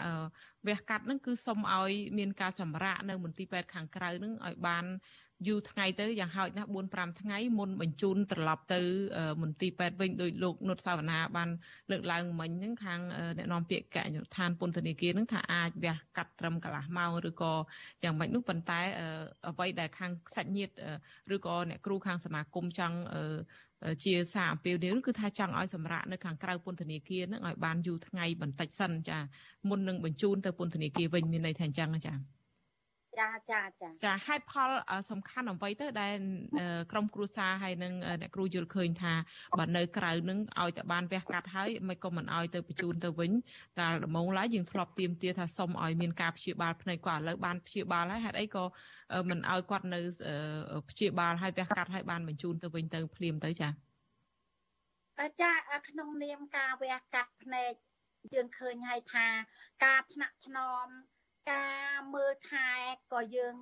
[0.67, 4.85] វះកាត់នឹងគឺសុំឲ្យមានការសម្រាកនៅមន្ទីរពេទ្យខាងក្រៅនឹងឲ្យបាន
[5.47, 8.81] យូរថ្ងៃទៅយ៉ាងហោចណាស់4 5ថ្ងៃមុនបញ្ជូនត្រឡប់ទៅ
[9.43, 11.49] មន្ទីរពេទ្យវិញដោយលោកនុតសាវណ្ណាបាន
[11.91, 13.01] លើកឡើងមិញហ្នឹងខាង
[13.39, 17.53] អ្នកនាំពាក្យកញ្ញុឋានពន្ធនាគារហ្នឹងថាអាចវះកាត់ត្រឹមកន្លះម៉ោងឬក៏
[18.03, 18.81] យ៉ាងម៉េចនោះប៉ុន្តែ
[19.49, 20.73] អ្វីដែលខាងសាច់ញាតិ
[21.35, 22.97] ឬក៏អ្នកគ្រូខាងសមាគមចង់
[24.05, 29.19] ជាសារអំពាវនាវគឺថាចង់ឲ្យសម្រាប់នៅខាងក្រៅពន្ធនាគារហ្នឹងឲ្យបានយូរថ្ងៃបន្តិចសិនចា
[29.69, 32.34] មុននឹងបញ្ជូនទៅពន្ធនាគារវិញមានន័យថាអញ្ចឹងចា
[33.21, 34.71] ចាចាចាចាហេតុផល
[35.11, 36.17] សំខាន់អ្វីទៅដែល
[36.93, 39.15] ក្រុមគ្រួសារហើយនឹងអ្នកគ្រូយល់ឃើញថា
[39.59, 43.33] បើនៅក្រៅនឹងឲ្យតែបានវះកាត់ហើយមិនក៏មិនឲ្យទៅបញ្ជូនទៅវិញ
[43.79, 48.65] តែដំបូងឡើយយើងធ្លាប់ទៀមទាថាសុំឲ្យមានការព្យាបាលភ្នែកគាត់ឥឡូវបានព្យាបាលហើយហេតុអីក៏
[49.29, 50.01] មិនឲ្យគាត់នៅ
[50.91, 53.69] ព្យាបាលហើយវះកាត់ហើយបានបញ្ជូនទៅវិញទៅភ្លាមទៅចា
[55.41, 55.53] ចា
[55.89, 57.73] ក្នុងនាមការវះកាត់ភ្នែក
[58.35, 59.27] យើងឃើញហើយថា
[59.85, 60.87] ការថ្នាក់ថ្នម
[61.51, 62.71] ការមើលថែ
[63.13, 63.57] ក៏យើង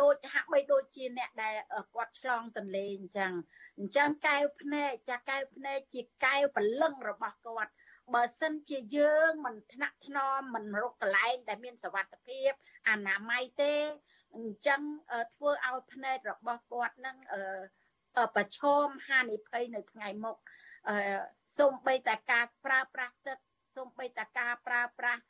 [0.00, 1.54] ដូចហាក់បីដូចជាអ្នកដែល
[1.94, 3.32] គាត់ឆ្លងទន្លេអញ្ចឹង
[3.78, 7.72] អញ្ចឹងកែវភ្នែកចាកែវភ្នែកជាកែវព្រលឹងរបស់គាត់
[8.14, 12.50] បើសិនជាយើងមិនថ្នាក់ថ្នមមិនរកកន្លែងដែលមានសុវត្ថិភាព
[12.88, 13.74] អនាម័យទេ
[14.36, 14.80] អញ្ចឹង
[15.34, 17.16] ធ្វើឲ្យភ្នែករបស់គាត់នឹង
[18.36, 20.36] ប្រឈមហានិភ័យនៅថ្ងៃមុខ
[21.58, 23.38] សូម្បីតែការប្រើប្រាស់ទឹក
[23.76, 25.22] សូម្បីតែការប្រើប្រាស់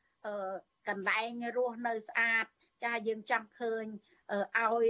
[0.88, 2.46] កន្លែងរស់នៅស្អាត
[2.84, 3.86] ចាយើងចង់ឃើញ
[4.58, 4.88] ឲ្យ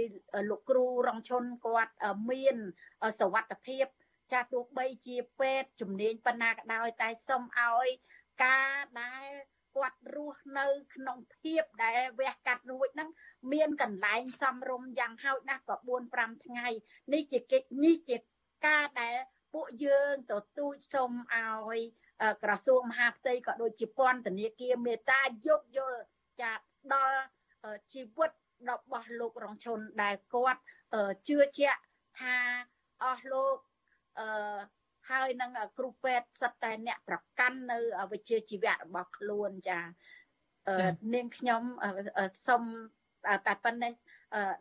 [0.50, 1.94] លោកគ្រូរងឈុនគាត់
[2.30, 2.56] មាន
[3.18, 3.86] សวัสดิភាព
[4.32, 7.88] ចាទោះបីជាពេទ្យជំនាញប៉ុណ្ណាក៏ដោយតែសុំឲ្យ
[8.44, 8.72] ការ
[9.02, 9.26] ដែល
[9.76, 13.10] គាត់រស់នៅក្នុងភាពដែលវះកាត់រួចហ្នឹង
[13.52, 16.68] មានកន្លែងសំរុំយ៉ាងហោចណាស់ក៏4 5ថ្ងៃ
[17.12, 18.16] នេះជាកិច្ចនេះជា
[18.66, 19.16] ការដែល
[19.52, 21.80] ពួកយើងទទូចសុំឲ្យ
[22.43, 25.99] ក្រសួងមហាផ្ទៃក៏ដូចជាពន្ធនាគារមេតាយោគយល់
[26.41, 26.51] ចា
[26.93, 27.21] ដល់
[27.93, 28.31] ជីវិត
[28.69, 30.61] របស់លោករងឈុនដែលគាត់
[31.27, 31.81] ជឿជាក់
[32.19, 32.35] ថា
[33.03, 33.57] អស់លោក
[34.19, 34.57] អឺ
[35.09, 37.77] ហើយនឹងគ្រូពេទ្យសិតតែអ្នកប្រកាន់នៅ
[38.11, 39.79] វិជ្ជាជីវៈរបស់ខ្លួនចា
[41.13, 41.63] នាងខ្ញុំ
[42.47, 42.63] សុំ
[43.47, 43.93] តែប៉ុណ្ណេះ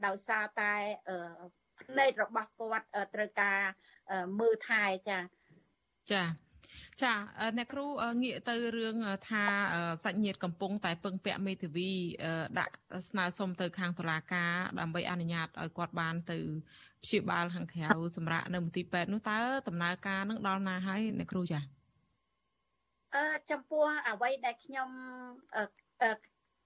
[0.07, 0.73] ដោយសារតែ
[1.81, 3.61] ភ្នែករបស់គាត់ត្រូវការ
[4.41, 5.19] មើលថែចា
[6.13, 6.23] ចា
[7.03, 7.15] ចា
[7.59, 7.87] អ្នកគ្រូ
[8.23, 8.97] ងាកទៅរឿង
[9.29, 9.45] ថា
[10.05, 11.91] សាច់ញាតិកំពុងតែពឹងពាក់មេធាវី
[12.59, 12.75] ដាក់
[13.09, 16.39] ស្នើសុំទៅខាងតុលាការដើម្បីអនុញ្ញាតឲ្យគាត់បានទៅ
[17.03, 21.61] ព្យាបាលខាងក្រៅសម្រាប់នៅមន្ទីរពេទ្យនោះតើដំណើរការនឹងដល់ណាហើយអ្នកគ្រូចា
[23.15, 24.89] អឺចំពោះអ្វីដែលខ្ញុំ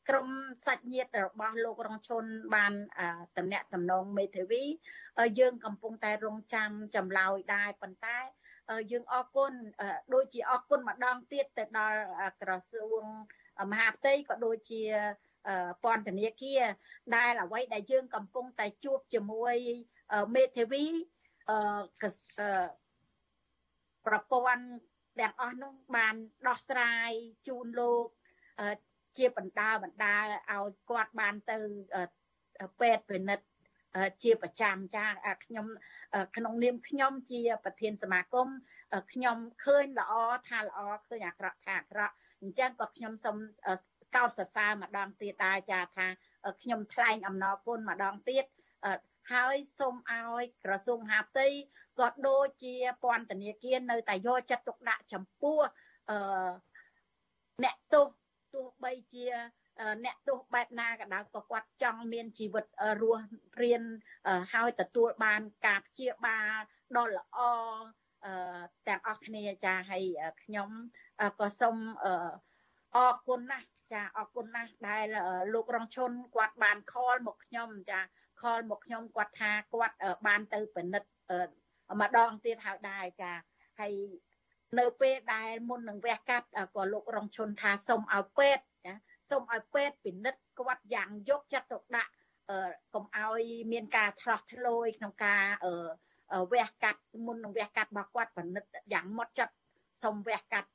[0.08, 0.28] ក្រុម
[0.66, 2.72] សាច់ញាតិរបស់លោករងឈុនបាន
[3.38, 4.64] តំណាក់តំណងមេធាវី
[5.40, 8.18] យើងកំពុងតែរងចាំចម្លើយដែរប៉ុន្តែ
[8.90, 9.52] យើងអរគុណ
[10.14, 12.00] ដូចជាអរគុណម្ដងទៀតទៅដល់
[12.42, 13.02] ក្រសួង
[13.70, 14.82] មហាផ្ទៃក៏ដូចជា
[15.84, 16.62] ពន្ធនាគារ
[17.16, 19.56] ដែលអ្វីដែលយើងកំពុងតែជួបជាមួយ
[20.34, 20.84] មេធាវី
[21.50, 22.10] អឺ
[24.06, 24.64] ប្រព័ន្ធ
[25.20, 26.14] ទាំងអស់នោះបាន
[26.48, 27.10] ដោះស្រាយ
[27.48, 28.06] ជូនលោក
[29.18, 31.58] ជាបណ្ដាបណ្ដាឲ្យគាត់បានទៅ
[32.80, 33.46] ពេទ្យពិនិត្យ
[34.22, 35.06] ជាប្រចាំចា
[35.44, 35.66] ខ្ញុំ
[36.36, 38.48] ក្នុងនាមខ្ញុំជាប្រធានសមាគម
[39.12, 40.12] ខ្ញុំឃើញល្អ
[40.48, 43.36] ថាល្អឃើញអាក្រក់ថាអាក្រក់អញ្ចឹងក៏ខ្ញុំសូម
[44.16, 46.06] កោតសរសើរម្ដងទៀតដែរចាថា
[46.62, 48.44] ខ្ញុំថ្លែងអំណរគុណម្ដងទៀត
[49.32, 51.46] ហើយសូមឲ្យក្រសួងមហាផ្ទៃ
[52.00, 55.58] ក៏ដូចជាពន្ធនាគារនៅតែយកចិត្តទុកដាក់ចំពោះ
[56.10, 56.50] អឺ
[57.64, 58.06] អ្នកទោស
[58.54, 59.26] ទោះបីជា
[60.04, 62.64] អ្នកទោសបែបណាក៏ដោយក៏គាត់ចង់មានជីវិត
[63.02, 63.24] រស់
[63.62, 63.82] រៀន
[64.52, 66.54] ហើយទទួលបានការព្យាបាល
[66.96, 67.38] ដ៏ល្អ
[68.88, 70.04] ទាំងអស់គ្នាចាហើយ
[70.42, 70.68] ខ្ញុំ
[71.40, 71.76] ក៏សូម
[72.96, 75.06] អរគុណណាស់ចាអរគុណណាស់ដែល
[75.54, 78.00] លោករងឈុនគាត់បានខលមកខ្ញុំចា
[78.42, 79.96] ខលមកខ្ញុំគាត់ថាគាត់
[80.26, 81.10] បានទៅពិនិត្យ
[82.00, 83.32] ម្ដងទៀតហើយដែរចា
[83.80, 83.94] ហើយ
[84.78, 86.46] នៅពេលដែលមុននឹងវះកាត់
[86.76, 88.71] ក៏លោករងឈុនថាសូមឲ្យពេទ្យចា
[89.30, 92.10] សូមឲ្យពេទ្យពិនិត្យគាត់យ៉ាងយកចិត្តទុកដាក់
[92.94, 93.42] កុំឲ្យ
[93.72, 95.44] មានការឆ្លោះឆ្លោយក្នុងការ
[96.52, 99.54] វះកាត់មុននឹងវះកាត់របស់គាត់ពិនិត្យយ៉ាងម៉ត់ចត់
[100.02, 100.68] សុំវះកាត់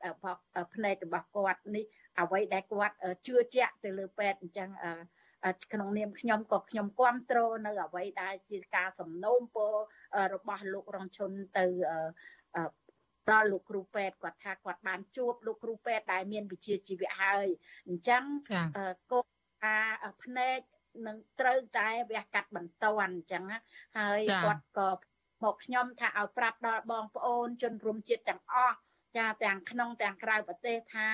[0.73, 1.85] ភ្នែករបស់គាត់នេះ
[2.19, 2.95] អ្វីដែលគាត់
[3.27, 4.69] ជឿជាក់ទៅលើពេទ្យអញ្ចឹង
[5.73, 9.73] ក្នុងនាមខ្ញុំក៏ខ្ញុំគ្រប់គ្រងនៅអ្វីដែលជាការសំណូមពរ
[10.33, 11.65] របស់លោករងឈុនទៅ
[13.31, 17.47] ដល់លោកគ្រូពេទ្យគាត់ថាគាត់បានជួបលោកគ្រូពេទ្យដែលមានវិជ្ជាជីវៈហើយ
[17.87, 18.23] អញ្ចឹង
[19.11, 19.27] កូន
[19.61, 19.75] ថា
[20.23, 20.59] ភ្នែក
[21.07, 23.43] នឹងត្រូវតែវះកាត់បន្តអញ្ចឹង
[23.97, 24.89] ហើយគាត់ក៏
[25.43, 28.77] មកខ្ញុំថាឲ្យប្រាប់ដល់បងប្អូនជនរួមជាតិទាំងអស់
[29.17, 31.07] ចាទាំងក្នុងទាំងក្រៅប្រទេសថា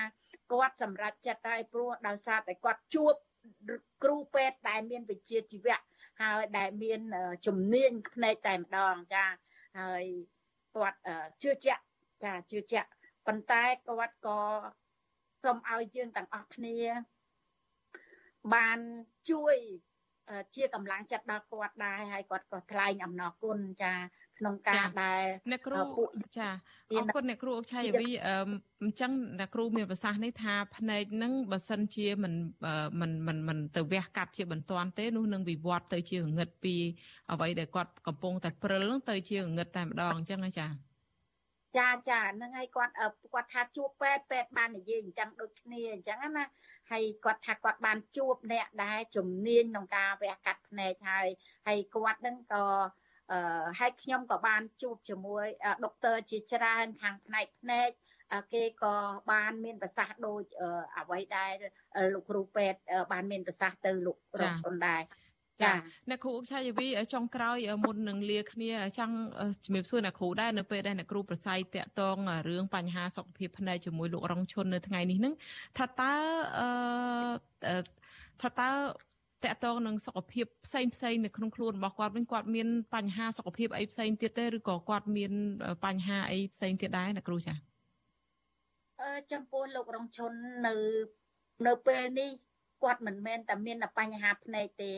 [0.52, 3.14] គាត់សម្រេចចិត្តហើយព្រោះដោយសារតែគាត់ជួប
[4.04, 5.78] គ្រូពេទ្យដែលមានវិជ្ជាជីវៈ
[6.22, 7.00] ហើយដែលមាន
[7.46, 9.24] ជំនាញផ្នែកតែម្ដងចា
[9.80, 10.04] ហើយ
[10.76, 10.98] គាត់
[11.42, 11.82] ជឿជាក់
[12.24, 12.88] ចាជឿជាក់
[13.26, 14.40] ប៉ុន្តែគាត់ក៏
[15.42, 16.78] សូមឲ្យយើងទាំងអស់គ្នា
[18.54, 18.78] បាន
[19.30, 19.56] ជួយ
[20.54, 23.94] ជាកម្លាំងចិត្តដល់គាត់ដែរហើយគាត់ក៏ថ្លែងអំណរគុណចា
[24.38, 25.80] ក្នុងការដែលអ្នកគ្រូ
[26.38, 26.48] ចា
[26.92, 28.08] អរគុណអ្នកគ្រូអុកឆៃវី
[28.82, 32.34] អញ្ចឹងអ្នកគ្រូមានប្រសាសន៍នេះថាភ្នែកនឹងបើសិនជាមិន
[33.00, 36.74] មិនមិនមិនទៅវះកាត់ជាបន្ទាន់ទេនោះនឹងវិវត្តទៅជាងឹតពី
[37.32, 40.66] អ្វីដែលគាត់កំពុងតែព្រិលនឹងទៅជាងឹតតែម្ដងអញ្ចឹងណាចា
[41.78, 42.92] ចាចាហ្នឹងហើយគាត់
[43.34, 46.44] គាត់ថាជួបពេទ្យពេទ្យបាននិយាយអញ្ចឹងដូចគ្នាអញ្ចឹងណា
[46.90, 51.28] ហើយគាត់ថាគាត់បានជួបអ្នកដែលជំនាញក្នុងការវះកាត់ភ្នែកហើយ
[51.66, 52.64] ហើយគាត់ហ្នឹងក៏
[53.32, 55.46] អឺហើយខ្ញុំក៏បានជួបជាមួយ
[55.84, 57.90] ដុកទ័រជាច្រើនខាងផ្នែកភ្នែក
[58.52, 58.94] គេក៏
[59.32, 60.42] បានមានប្រសាសន៍ដូច
[60.98, 61.52] អ្វីដែល
[62.14, 62.78] លោកគ្រូពេទ្យ
[63.12, 65.02] បានមានប្រសាសន៍ទៅលោករងឈុនដែរ
[65.62, 65.72] ចា
[66.08, 69.16] អ្នកគ្រូអុកឆាយវីចុងក្រោយមុននឹងលាគ្នាចង់
[69.64, 72.16] ជំរាបសួរអ្នកគ្រូដែរនៅពេលដែលអ្នកគ្រូប្រស័យតាក់ទង
[72.48, 75.34] រឿងបញ្ហាសុខភាពភ្នែកជាមួយលោករងឈុននៅថ្ងៃនេះនឹង
[75.78, 76.12] ថាតើ
[76.58, 77.76] អឺ
[78.42, 78.70] ថាតើ
[79.44, 85.32] តកតងនឹងសុខភាពផ្សេងផ្សេងនៅក្នុងខ្លួនរបស់គាត់វិញគាត់មានបញ្ហាសុខភាពអីផ្សេងទៀតទេឬក៏គាត់មាន
[85.84, 87.54] បញ្ហាអីផ្សេងទៀតដែរអ្នកគ្រូចា
[89.02, 90.32] អឺចំពោះលោករងឈុន
[90.66, 90.74] នៅ
[91.66, 92.30] នៅពេលនេះ
[92.84, 94.92] គាត់មិនមែនតែមានបញ្ហាភ្នែកទេ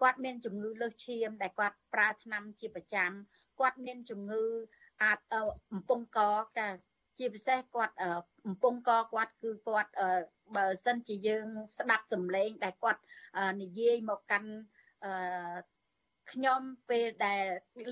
[0.00, 3.10] គាត់មានជំងឺលើសឈាម ដែលគាត់ប្រើថ្នាំជាប្រចាំ
[3.60, 4.44] គាត់មានជំងឺ
[5.02, 5.18] អាច
[5.72, 6.20] អំពង់ក
[6.58, 6.68] កា
[7.18, 7.94] ជាពិសេសគាត់
[8.46, 9.90] អំពង់កគាត់គឺគាត់
[10.56, 11.46] បើសិនជាយើង
[11.78, 13.00] ស្ដាប់សំឡេងដែលគាត់
[13.60, 14.50] និយាយមកកាន់
[16.32, 17.44] ខ្ញុំពេលដែល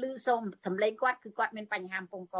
[0.02, 2.38] ឮសូមសំឡេងគាត់គឺគាត់មានបញ្ហាអំពង់ក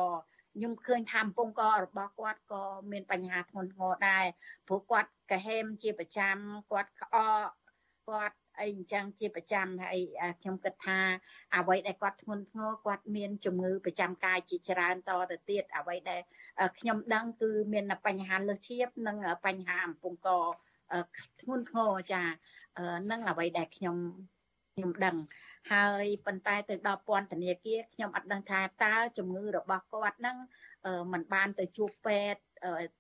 [0.55, 4.24] ខ្ញុំឃើញថាអំពង់ករបស់គាត់ក៏មានបញ្ហាធ្ងន់ធ្ងរដែរ
[4.66, 6.36] ព្រោះគាត់កាហេមជាប្រចាំ
[6.70, 7.48] គាត់ក្អក
[8.09, 10.01] គាត់អីអញ្ចឹងជាប្រចាំហើយ
[10.40, 10.98] ខ្ញុំគិតថា
[11.57, 16.20] អ្វីដែលគាត់ធ្ងន់ធ្ងរគាត់មានជំងឺប្រចាំកាយជាច្រើនតទៅទៀតអ្វីដែល
[16.78, 20.28] ខ្ញុំដឹងគឺមានបញ្ហាលើសឈាមនិងបញ្ហាអំពង់ក
[21.40, 22.22] ធ្ងន់ធ្ងរចា
[23.11, 23.96] នឹងអ្វីដែលខ្ញុំ
[24.74, 25.16] ខ្ញុំដឹង
[25.72, 30.36] ហើយប៉ុន្តែទៅដល់ពន្ធនាគារខ្ញុំអត់ដឹងថាតើជំងឺរបស់គាត់ហ្នឹង
[31.12, 32.40] มันបានទៅជួបពេទ្យ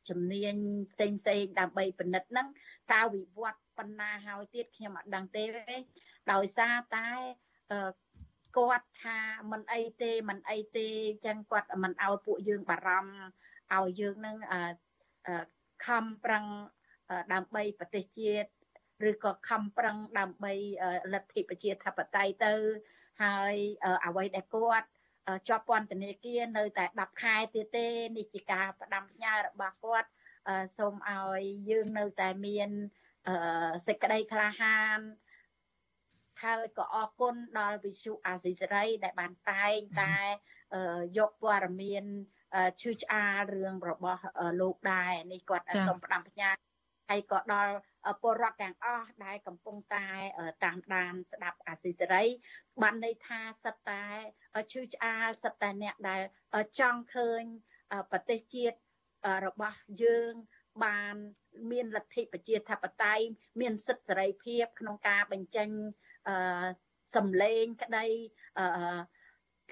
[0.08, 0.54] ជំនាញ
[0.92, 2.48] ផ្សេងផ្សេងដើម្បីពិនិត្យហ្នឹង
[2.92, 5.44] តើវិវត្តប៉ុណ្ណាហើយទៀតខ្ញុំអត់ដឹងទេ
[6.32, 7.08] ដោយសារតែ
[8.56, 9.18] គាត់ថា
[9.50, 14.36] មិនអីទេមិនអីទេអញ្ចឹងគាត់មិនឲ្យពួកយើងបារម្ភឲ្យយើងនឹង
[15.86, 16.44] ខំប្រឹង
[17.32, 18.48] ដើម្បីប្រទេសជាតិ
[19.08, 20.52] ឬក៏ខំប្រឹងដើម្បី
[21.12, 22.54] លទ្ធិប្រជាធិបតេយ្យទៅ
[23.22, 23.54] ហើយ
[24.06, 24.88] អ្វីដែលគាត់
[25.48, 27.86] ជាប់ពន្ធនាគារនៅតែ10ខែទៀតទេ
[28.16, 30.08] នេះជាការផ្ដាំផ្ញើរបស់គាត់
[30.76, 32.70] សូមឲ្យយើងនៅតែមាន
[33.86, 35.00] សេចក្តីក្លាហាន
[36.44, 40.16] ហើយក៏អរគុណដល់វិសុអាស៊ីសេរីដែលបានតែងតែ
[41.18, 42.04] យកព័ត៌មាន
[42.80, 44.22] ឈឺឆ្អាលរឿងរបស់
[44.60, 46.50] លោកដែរនេះគាត់សូមផ្ដាំផ្ញើ
[47.10, 47.72] ហើយក៏ដល់
[48.22, 50.06] ពលរដ្ឋទាំងអស់ដែលកំពុងតែ
[50.64, 52.24] តាមដានស្ដាប់អាស៊ីសេរី
[52.82, 54.04] បានន័យថាសិតតែ
[54.72, 56.22] ឈឺឆ្អាលសិតតែអ្នកដែល
[56.80, 57.42] ចង់ឃើញ
[58.10, 58.76] ប្រទេសជាតិ
[59.46, 60.32] របស់យើង
[60.84, 61.14] បាន
[61.72, 63.24] មានលទ្ធិប្រជាធិបតេយ្យ
[63.60, 65.68] មានសិទ្ធិសេរីភាពក្នុងការបញ្ចេញ
[67.16, 68.06] សម្លេងក្តី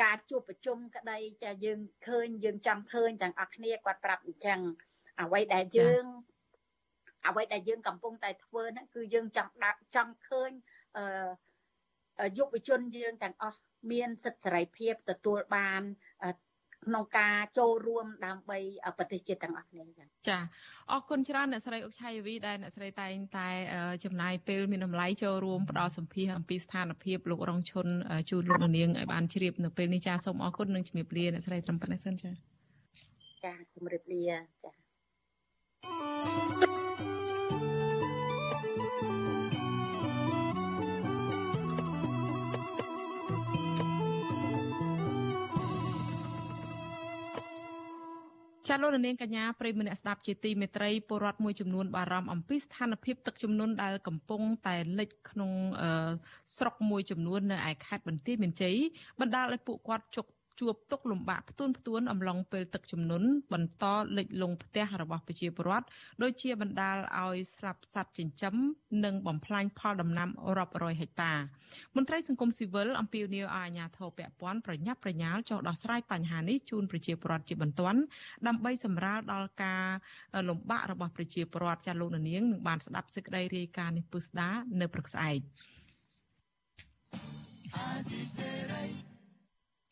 [0.03, 4.61] ការជួបប្រជុំក្តីចាយើងឃើញយើងចង់ឃើញទាំងអស់គ្នាគាត់ប្រាប់អញ្ចឹង
[5.21, 6.05] អ្វីដែលយើង
[7.27, 10.51] អ្វីដែលយើងកំពុងតែធ្វើហ្នឹងគឺយើងចង់ដាក់ចង់ឃើញ
[10.97, 13.61] អឺយុវជនយើងទាំងអស់
[13.93, 15.83] មានសិទ្ធិសេរីភាពទទួលបាន
[16.87, 18.59] ក្នុងការចូលរួមដើម្បី
[18.99, 20.39] ប្រទេសជាតិទាំងអស់គ្នាចឹងចា
[20.93, 23.49] អរគុណច្រើនអ្នកស្រីអុកឆៃវីដែលអ្នកស្រីតែងតែ
[24.05, 27.87] ចំណាយពេលមានតម្លៃចូលរួមផ្ដល់សម្ភារអំពីស្ថានភាពលោករងឈុន
[28.31, 32.31] ជូនលោកនាងឲ្យបានជ្រាបនៅពេលនេះចាសូមអរគុណនិងជំរាបលាអ្នកស្រីត្រឹមប៉ុណ្ណេះសិនចា
[33.45, 34.23] ចាជំរាបលា
[34.65, 36.68] ចា
[48.69, 55.53] ចាលោករនាងកញ្ញាប្រិយមិត្តអ្នកស្ដាប់ជាទីមេត្រីពលរដ្ឋមួយចំនួនបារម្ភអំពីស្ថានភាពទឹកជំនន់ដែលកំពុងតែលិចក្នុង
[56.57, 58.77] ស្រុកមួយចំនួននៅឯខេត្តបន្ទាយមានជ័យ
[59.21, 60.27] បណ្ដាលឲ្យពួកគាត់ជោគ
[60.61, 63.85] ជួបទុកលំបាកផ្ទួនផ្ទួនអំឡុងពេលទឹកជំនន់បន្ត
[64.19, 65.87] លិចលង់ផ្ទះរបស់ប្រជាពលរដ្ឋ
[66.23, 68.55] ដូចជាបណ្ដាលឲ្យស្លាប់សត្វចិញ្ចឹម
[69.05, 70.29] និងបំផ្លាញផលដំណាំ
[70.59, 71.33] រាប់រយហិកតា
[71.97, 78.01] មន្ត្រីសង្គមស៊ីវិលអំពាវនាវឲ្យអាជ្ញាធរពាក់ព័ន្ធប្រញាប់ប្រញាល់ចុះដោះស្រាយបញ្ហានេះជូនប្រជាពលរដ្ឋជាបន្ទាន់
[78.47, 79.85] ដើម្បីសម្រាលដល់ការ
[80.49, 84.51] លំបាករបស់ប្រជាពលរដ្ឋចាលោកនាងនឹងបានស្ដាប់សេចក្តីរាយការណ៍នេះពឹស្ដា
[84.81, 85.39] នៅព្រឹកស្អែក
[87.75, 89.08] អាស៊ីសេរី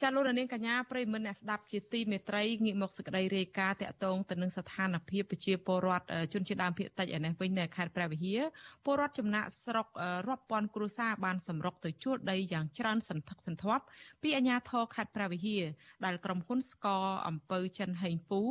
[0.03, 8.40] ចាលោករនាងកញ្ញាប្រិមមអ្នកស្ដាប់ជាទីមេត្រីងាកមកសក្តីរាយការណ៍តាក់ទងទៅនឹងស្ថានភាពប្រជាពលរដ្ឋជនជាតិដើមភាគតិចឯនេះវិញនៅខេត្តព្រះវិហារ
[8.84, 9.86] ពលរដ្ឋចំណាក់ស្រុក
[10.28, 13.84] រាប់ពាន់គ្រួសារបានសម្រុកទៅជួលដីយ៉ាងច្រើនសន្ធឹកសន្ធាប់
[14.22, 15.64] ពីអាជ្ញាធរខេត្តព្រះវិហារ
[16.05, 16.86] ដែលក្រុមហ៊ុនស្ក
[17.28, 18.42] អំពៅចិនហេងហ្វូ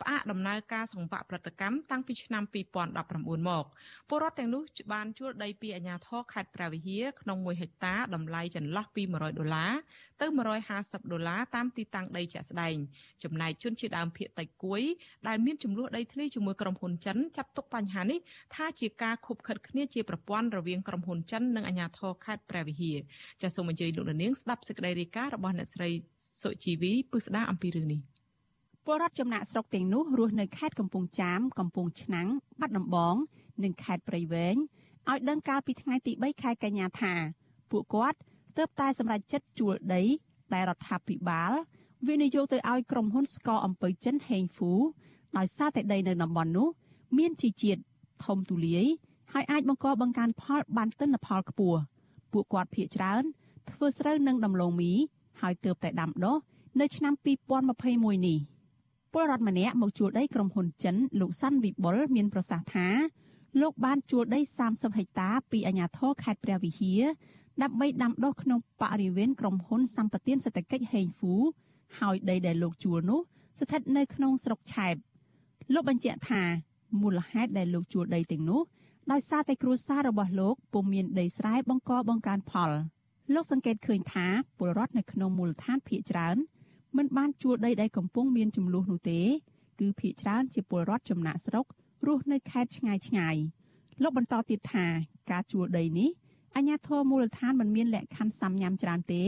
[0.00, 3.64] ផ្អាកដំណើរការសង្វាក់ផលិតកម្មតាំងពីឆ្នាំ2019មក
[4.08, 9.72] ពលរដ្ឋទាំងនោះបានជួលដីពីអាជ្ញាធរខេត្តព្រះវិហារក្នុង1ហិកតាតម្លៃចន្លោះពី100ដុល្លារ
[10.20, 12.74] ទៅ150 150ដុល្លារតាមទីតាំងដីជាក់ស្ដែង
[13.22, 14.82] ចំណែកជនជាដើមភៀតតៃគួយ
[15.28, 18.18] ដែលមានចំនួនដីធ្លីជាមួយក្រុមហ៊ុនចិនចាត់ទុកបញ្ហានេះ
[18.54, 22.98] ថាជាការខុបខិតគ្នាជាប្រព័ន្ធរវាងក្រុមហ៊ុនចិននិងអាជ្ញាធរខេត្តព្រះវិហារ
[23.42, 25.90] ចាសសូមអញ្ជើញលោកនាងស្ដាប់សេចក្តីរាយការណ៍របស់អ្នកស្រី
[26.42, 28.00] សុជីវីពឹស្ដាអំពីរឿងនេះ
[28.86, 32.28] ពលរដ្ឋចំណាក់ស្រុកទាំងនោះរស់នៅខេត្តកំពង់ចាមកំពង់ឆ្នាំង
[32.60, 33.16] បាត់ដំបង
[33.64, 34.56] និងខេត្តព្រៃវែង
[35.10, 37.12] ឲ្យដឹងកាលពីថ្ងៃទី3ខែកញ្ញាថា
[37.70, 38.18] ពួកគាត់
[38.58, 40.02] ទើបតែសម្រេចចិត្តជួលដី
[40.54, 41.52] ដែលរដ្ឋាភិបាល
[42.08, 44.72] វិនិយោគទៅឲ្យក្រុមហ៊ុនស្ករអំពៅចិនហេងហ្វូ
[45.38, 46.68] ដោយសារតែដីនៅតំបន់នោះ
[47.18, 47.80] មានជីជាតិ
[48.24, 48.86] ធំទូលាយ
[49.32, 51.80] ហើយអាចបង្កបង្កើនផលបានទិន្នផលខ្ពស់
[52.32, 53.22] ពួកគាត់ភ័យច្រើន
[53.70, 54.92] ធ្វើស្រូវនិងដំឡូងមី
[55.40, 56.36] ហើយទើបតែដាំដុះ
[56.80, 57.14] នៅឆ្នាំ
[57.70, 58.38] 2021នេះ
[59.12, 62.88] ពលរដ្ឋម្នាក់មកជួលដីក្រុមហ៊ុនចិន លោកសាន់វិបុលមានប្រសាសន៍ថា
[63.60, 67.02] លោកបានជួលដី30ហិកតាពីអាជ្ញាធរខេត្តព្រះវិហារ
[67.62, 71.34] ដើម្បីដាំដុះក្នុងបរិវេណក្រុមហ៊ុនសម្បទានសេដ្ឋកិច្ចហេងហ្វូ
[71.98, 73.20] ហើយដីដែលលោកជួលនោះ
[73.58, 74.94] ស្ថិតនៅក្នុងស្រុកឆែប
[75.74, 76.42] លោកបញ្ជាក់ថា
[77.00, 78.62] មូលហេតុដែលលោកជួលដីទាំងនោះ
[79.12, 82.70] ដោយសារតែគ្រួសាររបស់លោកពុំមានដីស្រែបង្កបង្កើនផល
[83.34, 84.26] លោកសង្កេតឃើញថា
[84.58, 86.36] ពលរដ្ឋនៅក្នុងមូលដ្ឋានភៀកច្រើន
[86.96, 89.20] មិនបានជួលដីដែលកំពុងមានចំនួននោះទេ
[89.80, 91.66] គឺភៀកច្រើនជាពលរដ្ឋចំណាក់ស្រុក
[92.06, 93.36] រស់នៅខេត្តឆ្ងាយឆ្ងាយ
[94.02, 94.86] លោកបន្តទៀតថា
[95.30, 96.10] ការជួលដីនេះ
[96.56, 99.22] អាជ្ញាធរមូលដ្ឋានមិនមានលក្ខខណ្ឌសំញាំច្រើនទេ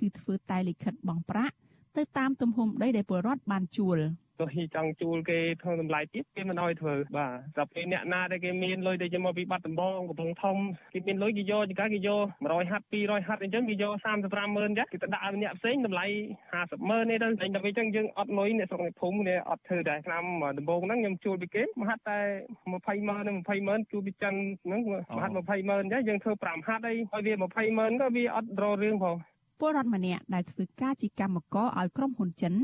[0.00, 1.54] គឺធ្វើតែលិខិតបង់ប្រាក់
[1.96, 3.98] ទៅតាមទំហំដីដែលពលរដ្ឋបានជួល។
[4.40, 10.56] ទោះជាចង់ជួលគេធ្វើតម្លៃទៀតគេមិនអោយធ្វើបាទតែពេលអ្នកណាដែលគេមានលុយដែលមកពីបាត់ដំបងកំពង់ធំ
[10.92, 13.92] គេមានលុយគេយកចង្កាគេយក100ហាត់200ហាត់អញ្ចឹងគេយក
[14.24, 16.06] 35ម៉ឺនចាគេទៅដាក់ឲ្យអ្នកផ្សេងតម្លៃ
[16.48, 20.24] 50ម៉ឺននេះទៅតែដល់ពេលអញ្ចឹងយើងអត់លុយអ្នកស្រុកភូមិនេះអត់ធ្វើដែរឆ្នាំ
[20.58, 22.20] ដំបងហ្នឹងខ្ញុំជួលពីគេមហាត់តែ
[22.66, 24.34] 20ម៉ឺននិង20ម៉ឺនជួលពីចិន
[24.64, 24.80] ហ្នឹង
[25.16, 29.16] មហាត់20ម៉ឺនចាយើងធ្វើ5ហាត់អីឲ្យវា20ម៉ឺនក៏វាអត់រករឿងផង
[29.60, 32.54] ពលរដ្ឋម្នាក់ដែលធ្វើការជាកម្មករឲ្យក្រុមហ៊ុនចិន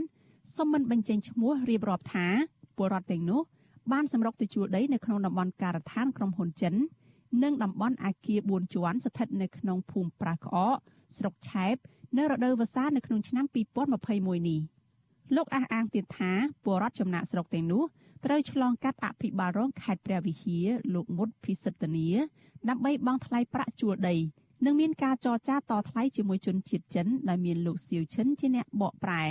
[0.56, 2.26] សូមមិនបញ្ចេញឈ្មោះរៀបរាប់ថា
[2.76, 3.40] ពលរដ្ឋទាំងនោះ
[3.92, 6.74] បានសម្រុកទៅជួលដីនៅក្នុងតំបន់ការដ្ឋានក្រុមហ៊ុនចិន
[7.42, 10.76] និងតំបន់អាគារ4ជាន់ស្ថិតនៅក្នុងភូមិប្រាសក្អក
[11.16, 11.76] ស្រុកឆែប
[12.18, 13.44] នៅរដូវវស្សានៅក្នុងឆ្នាំ
[13.92, 14.60] 2021នេះ
[15.36, 16.32] លោកអះអាងទៀតថា
[16.64, 17.82] ពលរដ្ឋចំណាក់ស្រុកទាំងនោះ
[18.24, 22.06] ត្រូវឆ្លងកាត់អភិបាលរងខេត្តព្រះវិហារលោកមុតភិសិទ្ធនី
[22.68, 24.16] ដើម្បីបង់ថ្លៃប្រាក់ជួលដី
[24.64, 29.24] និងមានការចរចាតថ្លៃជាមួយជនជាតិចិនដែលមានលោកសៀវឈិនជាអ្នកបកប្រែ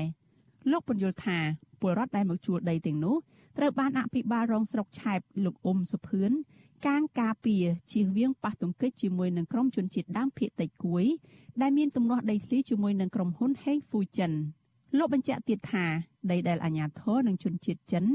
[0.72, 1.38] លោកពន្យល់ថា
[1.82, 3.16] ពលរដ្ឋដែលមកជួលដីទាំងនោះ
[3.57, 6.32] ត្រូវបានអភិបាលរងស្រុកឆែបលោកអ៊ុំសុភឿន
[6.88, 11.05] កាងការពារជៀសវាងប៉ះទង្គិចជាមួយនឹងក្រុមជនជាតិដើមភាគតិចគួយ
[11.62, 14.32] ដែលមានទំនាស់ដីធ្លីជាមួយនឹងក្រុមហ៊ុនហេងហ្វូចិន
[14.97, 15.86] លោកបញ្ជាក់ទៀតថា
[16.32, 18.05] ដីដែលអាជ្ញាធរនិងជនជាតិចិន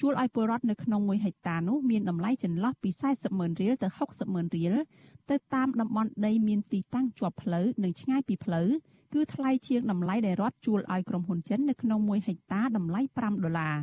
[0.00, 4.74] ជួលឲ្យពលរដ្ឋនៅក្នុង1ហិកតានោះមានតម្លៃចន្លោះពី40ម៉ឺនរៀលទៅ60ម៉ឺនរៀល
[5.30, 8.68] ទៅតាមតំបន់ដីមានទីតាំងជាប់ផ្លូវនិងឆ្ងាយពីផ្លូវ
[9.14, 13.76] គឺថ្លៃជាងតម្លៃដែលរដ្ឋជួលឲ្យក្រុមហ៊ុនចិននៅក្នុង1ហិកតាតម្លៃ5ដុល្លារ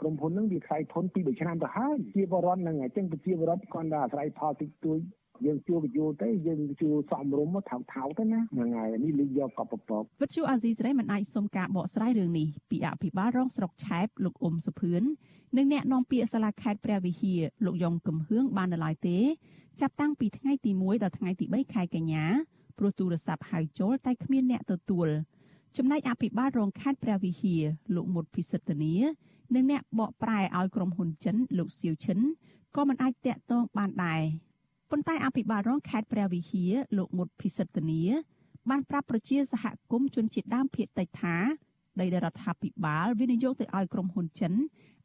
[0.00, 4.98] ក្រុមហ៊ុននឹងវាថ្លៃធនពី3ឆ្នាំទៅហើយជាបរិវត្តនឹងអញ្ចឹងប្រជាបរិវត្តគាត់ថាអាស្រ័យផលតិចតួច
[5.46, 15.02] យើងជួបញ្យល់ទៅយើងជួសំរុំមកថោថោទៅណាហ្នឹងហើយនេះលេងយកកបពកវិទ្យុអាស៊ីសេរីមិនអាចសុំការបកស្រាយរឿងនេះពីអភិបាលរងស្រុកឆែបលោកអ៊ុំសុភឿន
[15.56, 19.18] និងអ្នកនាំពាក្យសាលាខេត្តព្រះវិហារលោកយ៉ងកំហឿងបាននៅឡើយទេ
[19.80, 22.24] ចាប់តាំងពីថ្ងៃទី1ដល់ថ្ងៃទី3ខែកញ្ញា
[22.80, 25.08] ព្រោះទូរស័ព្ទហៅចូលតែគ្មានអ្នកទទួល
[25.76, 27.62] ចំណែកអភិបាលរងខេត្តព្រះវិហារ
[27.94, 28.92] លោកមុតភិសិទ្ធនី
[29.54, 32.18] និងអ្នកបកប្រែឲ្យក្រុមហ៊ុនចិនលោកសៀវឈិន
[32.76, 34.22] ក៏មិនអាចតាក់ទងបានដែរ
[34.90, 38.00] ប៉ុន្តែអភិបាលរងខេត្តព្រះវិហារលោកមុតភិសិទ្ធនី
[38.70, 41.36] បានប្រាប់ប្រជាសហគមន៍ជនជាតិដើមភាគតិចថា
[42.00, 44.52] ដីដែលរដ្ឋាភិបាលវិនិយោគទៅឲ្យក្រុមហ៊ុនចិន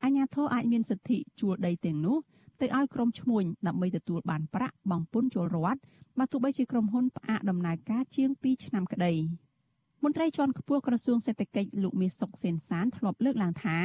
[0.04, 2.18] អាជ្ញាធរអាចមានសិទ្ធិជួលដីទាំងនោះ
[2.62, 5.82] ទៅឲ្យក្រុមឈ្មួញដើម្បីទទួលបានប្រាក់បង់ពន្ធជលរដ្ឋ
[6.20, 9.14] បើទោះបីជាក្រុមហ៊ុនផ្អាកដំណើរការជាង2ឆ្នាំក្តី
[10.04, 13.84] មន្ត្រីជាន់ខ្ពស់ក្រសួងសេដ្ឋកិច្ចលោកមាសសុកសេនសានធ្លាប់លើកឡើងថារ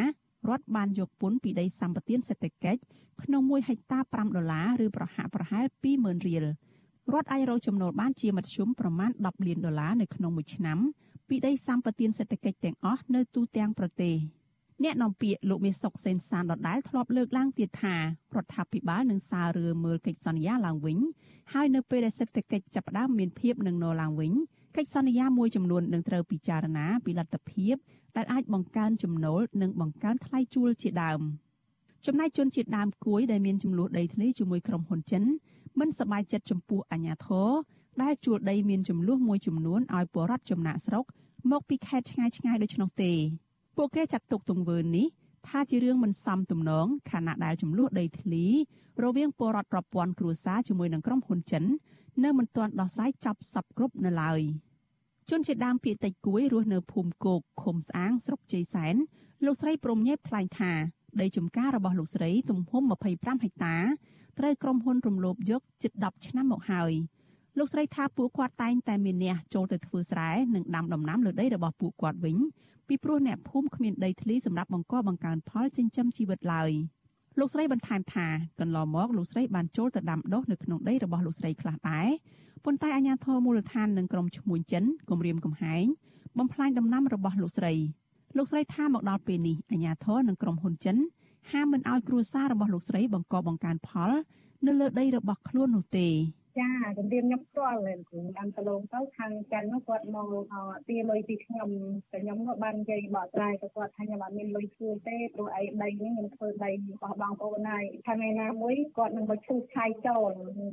[0.58, 2.80] ដ្ឋបានយកពន្ធពីដីសម្បត្តិសេដ្ឋកិច្ច
[3.22, 5.64] ក្នុង1ហិកតា5ដុល្លារឬប្រហាក់ប្រហែល
[5.96, 6.44] 20000រៀល
[7.12, 10.78] រដ្ឋអាចរកចំណូលបានជាមធ្យមប្រមាណ10លានដុល្លារនៅក្នុងមួយឆ្នាំ
[11.28, 14.14] ពីដីសម្បត្តិសេដ្ឋកិច្ចទាំងអស់នៅទូទាំងប្រទេស
[14.84, 18.02] អ្នកនាំពាក្យលោកមាសសុកសេនសានដដែលធ្លាប់លើកឡើងទៀតថារ
[18.44, 20.98] ដ្ឋាភិបាលនឹងសាររឿងមើលកិច្ចសន្យាឡើងវិញ
[21.52, 24.32] ហើយនៅពេលដែលសេដ្ឋកិច្ចចាប់ផ្ដើមមានភាពនឹងនឡើងវិញ
[24.76, 27.74] កិច្ចសន្យាមួយចំនួននឹងត្រូវពិចារណាពីលទ្ធភាព
[28.16, 31.20] ដែលអាចបង្កើនចំណូលនិងបង្កើនថ្លៃជួលជាដើម
[32.06, 35.22] ចំណែកជនជាតិដើមគួយដែលមានចំនួនដីធ្លីជាមួយក្រុមហ៊ុនចិន
[35.78, 37.48] មិនសប្បាយចិត្តចំពោះអាញាធរ
[38.02, 41.04] ដែលជួលដីមានចំនួនមួយចំនួនឲ្យពលរដ្ឋចំណាក់ស្រុក
[41.50, 43.12] មកពីខេត្តឆ្ងាយឆ្ងាយដូច្នោះទេ
[43.76, 45.06] ពួកគេចាត់ទុកទង្វើនេះ
[45.48, 48.46] ថាជារឿងមិនសមទំនងខណៈដែលចំនួនដីធ្លី
[49.02, 51.64] រវាងពលរដ្ឋប្រព័ន្ធគ្រួសារជាមួយនឹងក្រុមហ៊ុនចិន
[52.24, 54.40] នៅមិនទាន់ដោះស្រាយចប់សពគ្រប់នៅឡើយ
[55.30, 58.94] ជនជាតិដើមភាគតិចគួយរស់នៅភូមិគោកឃុំស្អាងស្រុកជ័យសែន
[59.44, 60.72] លោកស្រីព្រំញេបថ្លែងថា
[61.20, 63.76] ដីចំការរបស់លោកស្រីទំហំ25ហិកតា
[64.38, 66.92] ត្រូវក្រុមហ៊ុនរំលោភយកជិត10ឆ្នាំមកហើយ
[67.58, 72.36] លោកស្រីថាពួកគាត់តែងតែមានអ្នកចូលទៅធ្វើស្រែនិងដាំដំណាំលើដីរបស់ពួកគាត់វិញ
[72.90, 76.70] ពីព្រោះអ្នកភូមិគ្មានដីធ្លីសម្រាប់បង្កបង្កើនផលចិញ្ចឹមជីវិតឡើយ
[77.38, 78.26] លោកស្រីបន្ថែមថា
[78.60, 82.08] កន្លងមកលោកស្រីបានចូលទៅដាំដុះនៅក្នុងដីរបស់លោកស្រីខ្លះដែរ
[82.64, 85.84] ប៉ុន្តែអាជ្ញាធរមូលដ្ឋាននិងក្រុមឈ្មួញចិនគម្រាមកំហែង
[86.38, 87.74] បំផ្លាញដំណាំរបស់លោកស្រី
[88.36, 90.96] លោកស្រីថាមកដល់ពេលនេះអាជ្ញាធរនិងក្រុមហ៊ុនចិន
[91.52, 94.10] ហាមមិនឲ្យគ្រួសាររបស់លោកស្រីបង្កបង្កើនផល
[94.66, 96.08] នៅលើដីរបស់ខ្លួននោះទេ
[96.58, 97.78] ចាជំរាបខ្ញុំផ្ទាល់
[98.08, 100.44] គ្រូតាមដលងទៅខាងចាន់នោះគាត់មក
[100.88, 101.68] ទាលុយពីខ្ញុំ
[102.12, 110.30] តែខ្ញុំក៏បាននិយាយបកស្រាយទៅគាត់ថាខ្ញុំអត់មានលុយខ្លួនទេព្រោះអីដីនេះខ្ញុំធ្វើដីរបស់បងប្អូនហើយខាងឯណាមួយគាត់នឹងមកឈូសឆាយចោល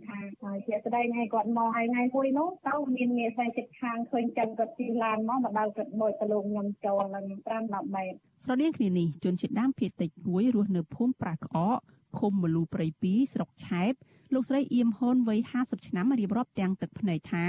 [0.08, 0.20] ថា
[0.68, 7.32] ជាស្ដីនេះគាត់មកហើយថ្ងៃមួយនោះទៅមានមេផ្សេងចិត្តខាងឃើញចាន់គាត់ជិះឡានមកមកដល់គាត់បោចដលងខ្ញុំចូលឡើង5
[7.74, 11.80] 10ម៉ែត្រស្រដៀងគ្នានេះជនជាតិដើមភាគតិចគួយរស់នៅភូមិប្រាក់ក្អក
[12.20, 13.94] ឃុំមលូព្រៃ2ស្រុកឆែប
[14.34, 17.46] លោកស្រីអៀមហូនវ័យ50ឆ្នាំរៀបរាប់ទាំងទឹកភ្នែកថា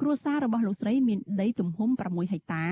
[0.00, 2.64] គ្រួសាររបស់លោកស្រីមានដីទំហំ6ហិកតា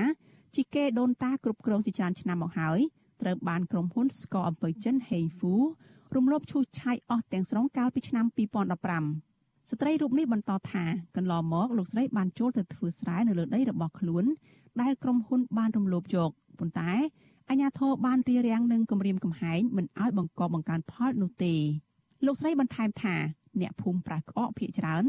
[0.55, 2.79] ជាគេដូនតាគ្រប់គ្រងជាច្រើនឆ្នាំមកហើយ
[3.21, 5.53] ត្រូវបានក្រុមហ៊ុនស្ករអំពើចិន Heng Fu
[6.15, 8.25] រំលោភឈូសឆាយអស់ទាំងស្រុងកាលពីឆ្នាំ
[8.97, 10.83] 2015ស្ត្រីរូបនេះបន្តថា
[11.15, 14.25] កន្លងមកលោកស្រីបានចូលទៅធ្វើស្រែនៅលើដីរបស់ខ្លួន
[14.81, 16.29] ដែលក្រុមហ៊ុនបានរំលោភយក
[16.59, 16.91] ប៉ុន្តែ
[17.49, 21.55] អាជ្ញាធរបានរៀបរៀងនឹងគម្រាមកំហែងមិនឲ្យបង្កបង្កើនផលនោះទេ
[22.25, 23.15] លោកស្រីបន្ថែមថា
[23.61, 25.05] អ្នកភូមិប្រះក្អកភៀកច្រើន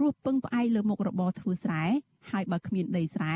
[0.00, 1.84] រស់ពឹងផ្អែកលើមុខរបរធ្វើស្រែ
[2.30, 3.34] ហើយបើគ្មានដីស្រែ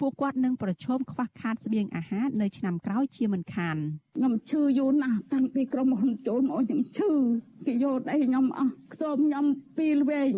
[0.00, 3.76] ពួកគាត់នឹងប្រឈមខ្វះខាតស្បៀងអាហារនៅឆ្នាំក្រោយជាមិនខាន
[4.16, 7.10] ខ្ញុំឈឺយូរណាស់តាំងពីក្រុមហ៊ុនចូលមកខ្ញុំឈឺ
[7.66, 9.46] គេយកដីខ្ញុំអស់ខ្ទមខ្ញុំ
[9.78, 10.34] ពីលវែង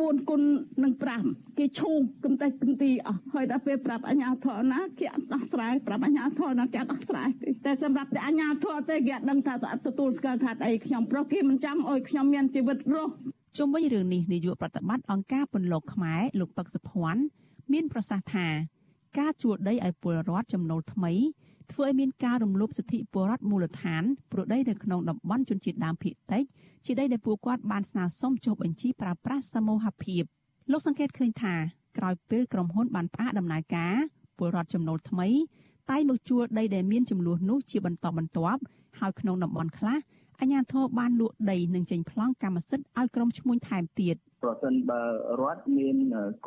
[0.00, 0.42] 4គុណ
[0.84, 0.92] នឹង
[1.24, 1.92] 5គេឈូ
[2.24, 13.12] គំតែគំទីអស់ហើយដល់ពេលប្រាប់អញ្ញាធរណាគេអត់ដោះស្រាយប្រាប់អញ្ញាធរណាគេអត់ដោះស្រាយទេតែសម្រាប់តែអញ្ញាធរទេគេអត់ដឹងថាអត់ទទួលស្គាល់ថាអីខ្ញុំប្រុសគេមិនចាំអោយខ្ញុំមានជីវិតរស់
[13.58, 17.22] ជុំវិញរឿងនេះនាយកប្រតិបត្តិអង្គការពន្លកខ្មែរលោកពឹកសុភ័ណ្ឌ
[17.72, 18.46] មានប្រសាសន៍ថា
[19.18, 21.12] ការជួលដីឲ្យពលរដ្ឋចំណូលថ្មី
[21.72, 24.02] ធ្វើឲ្យមានការរំលោភសិទ្ធិពលរដ្ឋមូលដ្ឋាន
[24.32, 26.42] ព្រោះដីនៅក្នុងតំបន់ជនជាតិដើមភាគតិច
[26.84, 30.22] ជាដីដែលពួកគាត់បានស្នើសុំចុះបញ្ជីប្រើប្រាស់សមូហភាព
[30.70, 31.54] លោកសង្កេតឃើញថា
[31.98, 33.94] ក្រោយពេលក្រុមហ៊ុនបានផ្អាកដំណើរការ
[34.38, 35.28] ពលរដ្ឋចំណូលថ្មី
[35.90, 38.60] តែមកជួលដីដែលមានចំនួននោះជាបន្តបន្ទាប់
[39.00, 39.98] ហើយក្នុងតំបន់ខ្លះ
[40.40, 45.02] អាជ្ញាធរបានលក់ដីនិងចេញប្លង់កម្មសិទ្ធិឲ្យក្រុមឈ្មួញថែមទៀត។ ប្រសិនបើ
[45.40, 45.96] រដ្ឋមាន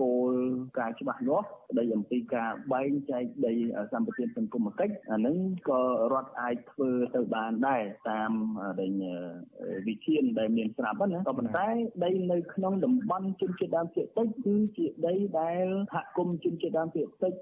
[0.01, 0.33] គោល
[0.79, 3.53] ការណ៍ច្បាស់លាស់ស្ដីអំពីការបែងចែកដី
[3.91, 5.37] សម្បត្តិសង្គមគិច្ចអានឹង
[5.69, 5.81] ក៏
[6.13, 8.31] រដ្ឋអាចធ្វើទៅបានដែរតាម
[8.79, 8.91] ដែល
[9.87, 11.67] វិធានដែលមានស្រាប់ណាក៏ប៉ុន្តែ
[12.03, 17.33] ដីនៅក្នុងតំបន់ជនជាតិដើមភាគតិចគឺជាដីដែលសហគមន៍ជនជាតិដើមភាគតិច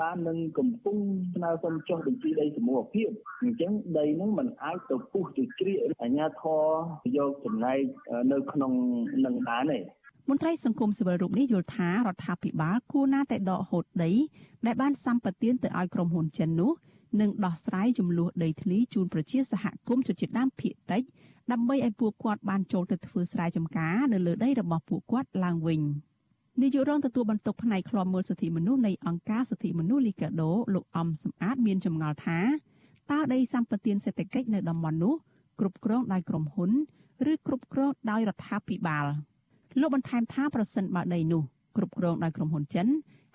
[0.00, 0.96] បាននឹងកំពុង
[1.34, 3.08] ស្នើសុំចុះបញ្ជីដីសមូហភាព
[3.42, 6.62] អញ្ចឹងដីហ្នឹងมันអាចទៅពុះទៅជ្រៀកអាជ្ញាធរ
[7.16, 7.80] យកចំណែក
[8.32, 8.72] នៅក្នុង
[9.24, 9.78] នឹងបានទេ
[10.28, 14.12] មន្ត្រីសង្គមស៊ីវិលរូបនេះយល់ថារដ្ឋាភិបាលគួរណាតែដកហូតដី
[14.66, 16.72] ដែលបានសម្បទានទៅឲ្យក្រុមហ៊ុនចិននោះ
[17.20, 21.02] និងដោះស្រាយចំនួនដីធ្លីជូនប្រជាសហគមន៍ជនជាតិដើមភាគតិច
[21.52, 25.80] ដើម្បីឲ្យពួកគាត់បានចូលទៅធ្វើស្រែចម្ការនៅលើដីរបស់ពួកគាត់ឡើងវិញ
[26.60, 32.40] នាយករងទទួលបន្ទុកផ្នែកឃ្លាំមើលសិទ្ធិមនុស្សនៃអង្គការសិទ្ធិមនុស្សលីកាដូលោកអំសំអាតមានចម្ងល់ថា
[33.10, 35.14] តើដីសម្បទានសេដ្ឋកិច្ចនៅតំបន់នោះ
[35.60, 36.70] គ្រប់គ្រងដោយក្រុមហ៊ុន
[37.32, 39.06] ឬគ្រប់គ្រងដោយរដ្ឋាភិបាល។
[39.80, 41.42] លោកបន្ថែមថាប្រសិនបើដីនោះ
[41.76, 42.86] គ្រប់គ្រងដោយក្រុមហ៊ុនចិន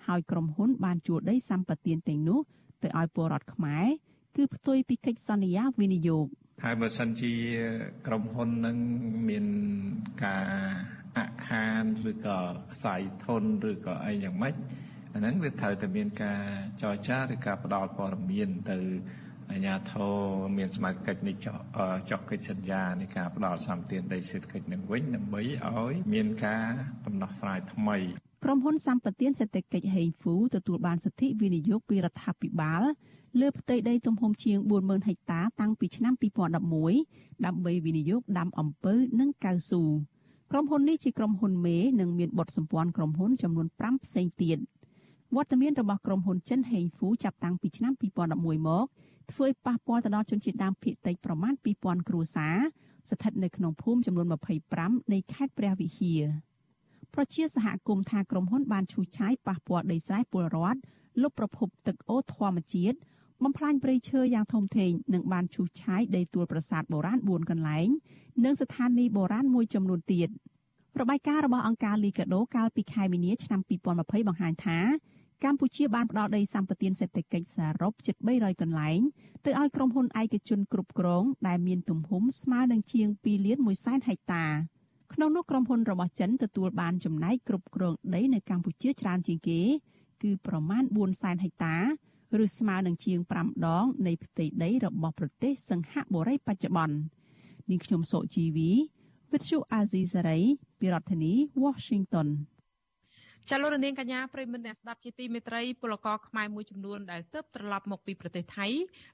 [0.06, 2.38] ហើយក្រុមហ៊ុនបានជួលដីសម្បត្តិទាំងនោះ
[2.82, 3.86] ទៅឲ្យពលរដ្ឋខ្មែរ
[4.36, 6.26] គឺផ្ទុយពីកិច្ចសន្យាវិនិយោគ
[6.64, 7.32] ហើយបើសិនជា
[8.06, 8.76] ក្រុមហ៊ុននឹង
[9.28, 9.46] មាន
[10.24, 10.46] ការ
[11.16, 12.38] អខានឬក៏
[12.72, 14.54] ខ្សែធនឬក៏អីយ៉ាងម៉េច
[15.14, 16.42] អាហ្នឹងវាត្រូវតែមានការ
[16.82, 18.78] ចរចាឬការផ្ដល់ព័ត៌មានទៅ
[19.50, 20.26] អាជ្ញាធរ
[20.58, 21.56] មានសមាជិកនៃចុះ
[22.10, 26.66] ចុះកិច្ចសន្យានៃការផ្ដល់សម្ពាធដីសេដ្ឋកិច្ចនឹងវិញដើម្បីឲ្យមានការ
[27.06, 27.96] ដំណោះស្រាយថ្មី
[28.44, 32.82] ក្រុមហ៊ុនសម្បទានសេដ្ឋកិច្ចហេងហ្វូទទួលបានសិទ្ធិវិនិយោគពីរដ្ឋាភិបាល
[33.40, 36.14] លើផ្ទៃដីទំហំជាង40000ហិកតាតាំងពីឆ្នាំ
[36.78, 39.82] 2011ដើម្បីវិនិយោគដាំអំពៅនិងកៅស៊ូ
[40.52, 44.58] ក្រុមហ៊ុននេះជាក្រុមហ៊ុនមេនិងមានបទសម្ព័ន្ធក្រុមហ៊ុនចំនួន5ផ្សេងទៀត
[45.36, 47.92] វត្តមានរបស់ក្រុមហ៊ុនចិនហេងហ្វូចាប់តាំងពីឆ្នាំ
[48.30, 48.86] 2011មក
[49.32, 52.56] ធ្វើឲ្យប៉ះពាល់ទៅដល់ជនជាតិដើមភាគតិចប្រមាណ2000គ្រួសារ
[53.10, 54.26] ស្ថិតនៅក្នុងភូមិចំនួន
[54.70, 56.22] 25នៃខេត្តព្រះវិហារ
[57.14, 60.80] ប្រជាសហគមន៍ថាក្រុមហ៊ុនបានឈូសឆាយប៉ះពាល់ដីស្រែពលរដ្ឋ
[61.22, 62.96] លុបប្រភពទឹកអូរធម្មជាតិ
[63.44, 67.88] បំផ្លាញព្រៃឈើយ៉ាងធំធេងនិងបានឈូសឆាយដីទួលប្រាសាទបុរាណ4កន្លែង
[68.44, 70.28] និងស្ថានីយ៍បុរាណមួយចំនួនទៀត
[71.00, 73.60] របាយការណ៍របស់អង្គការលីកាដូកាលពីខែមីនាឆ្នាំ
[73.94, 74.78] 2020បង្ហាញថា
[75.44, 79.00] កម្ពុជាបានផ្ដល់ដីសម្បត្តិសេដ្ឋកិច្ចសរុបជិត300កន្លែង
[79.44, 84.44] ទៅឲ្យក្រុមហ៊ុនឯកជនគ្រប់គ្រងដែលមានទំហំស្មើនឹងជាង2លាន1សែនហិកតា
[85.12, 89.60] ក្នុងនោះក្រុមហ៊ុនរបស់ចិនទទួលបានចំណែកគ្រប់គ្រងដីនៅកម្ពុជាច្រើនជាងគេ
[90.22, 91.76] គឺប្រមាណ4សែនហិកតា
[92.44, 96.96] ឬស្មើនឹងជាង5ដងនៃផ្ទៃដីរបស់ប្រទេសសង្ហបុរីបច្ចុប្បន្ន
[97.70, 98.70] នាងខ្ញុំសុជីវី
[99.32, 100.38] វិទ្យុអាស៊ីសេរី
[100.80, 101.32] ពីរដ្ឋធានី
[101.64, 102.28] Washington
[103.52, 108.66] ចលនានាងកញ្ញាប្រិមត្តអ្នកស្ដាប់ជាទីមេត្រីពលករខ្មែរមួយចំនួនដែលទើបត្រឡប់មកពីប្រទេសថៃ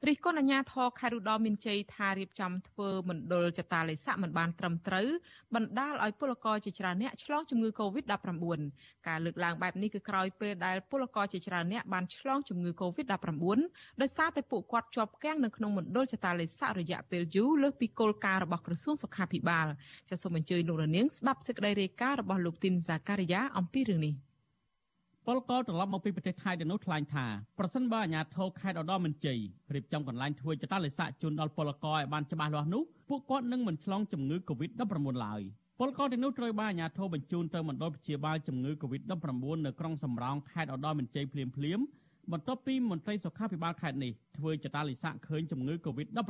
[0.08, 5.08] រិះគន់អាជ្ញាធរខេត្តឧត្តរមានជ័យថារៀបចំធ្វើមណ្ឌលចតាឡេស័កមិនបានត្រឹមត្រូវ
[5.54, 8.60] បណ្ដាលឲ្យពលករជាច្រើនអ្នកឆ្លងជំងឺ Covid-19
[9.08, 13.58] ការលើកឡើងបែបនេះគឺក្រោយពេលដែលពលករជាច្រើនអ្នកបានឆ្លងជំងឺ Covid-19
[14.00, 19.66] ដោយសារតែពួកគាត់ជាប់គាំងនៅក្នុងមណ្ឌលចតាឡេស័ករយៈពេលយូរលើសពីគោលការណ៍របស់ក្រសួងសុខាភិបាល
[20.10, 24.14] ចាសសូមអញ្ជើញលោករនាងស្ដាប់សេចក្តីរាយការណ៍របស់លោកទីនសាការីយ៉ាអំពីរឿងនេះ
[25.28, 27.26] ពលករត្រឡប់មកពីប្រទេសថៃទៅនោះថ្លែងថា
[27.58, 29.38] ប្រសិនបើអាជ្ញាធរខេត្តឧត្តរមានជ័យ
[29.74, 34.82] រៀបចំកន្លែងធ្វើចតាឡេសាជូនដល់ពលករឲ្យបានច្បាស់លាស់នោះពួកគាត់នឹងមិនឆ្លងជំងឺ Covid-19
[35.24, 35.42] ឡើយ
[35.78, 41.80] ពលករទាំងនោះត្រូវបានអាជ្ញាធរបញ្ជូនទៅមណ្ឌលព្យាបាលជំងឺ Covid-19 នៅក្រុងសំរោងខេត្តឧត្តរមានជ័យភ្លាមភ្លាម
[42.32, 46.20] បន្ទាប់ពីមន្ត្រីសុខាភិបាលខេត្តនេះធ្វើចតាឡេសាឃើញជំងឺ Covid-19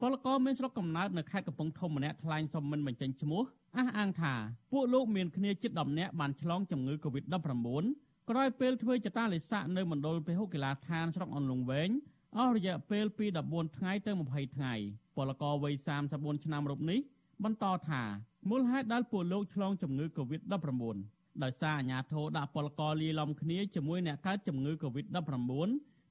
[0.00, 3.42] ពលករមានស្រុកកំណើតនៅខេត្តកំពង់ធំម្នាក់ថ្លែងសុំមិនបញ្ចេញឈ្មោះ
[3.76, 4.34] អះអាងថា
[4.72, 11.90] ពួកលោកមានគ្នាជិត10នាក់បានឆ្លងជំងឺ Covid-19 ក្រោយពេលធ្វើចតាលិស័កនៅមណ្ឌលពហុកីឡាដ្ឋានស្រុកអន្លង់វែង
[12.36, 14.74] អស់រយៈពេលពី14ថ្ងៃទៅ20ថ្ងៃ
[15.16, 15.74] ពលករវ័យ
[16.08, 17.00] 34ឆ្នាំរូបនេះ
[17.44, 18.02] បន្តថា
[18.50, 20.96] មូលហេតុដែលពួកលោកឆ្លងជំងឺ Covid-19
[21.42, 25.68] ដោយសារអាញាធរដាក់ពលករលាយឡំគ្នាជាមួយអ្នកកើតជំងឺ Covid-19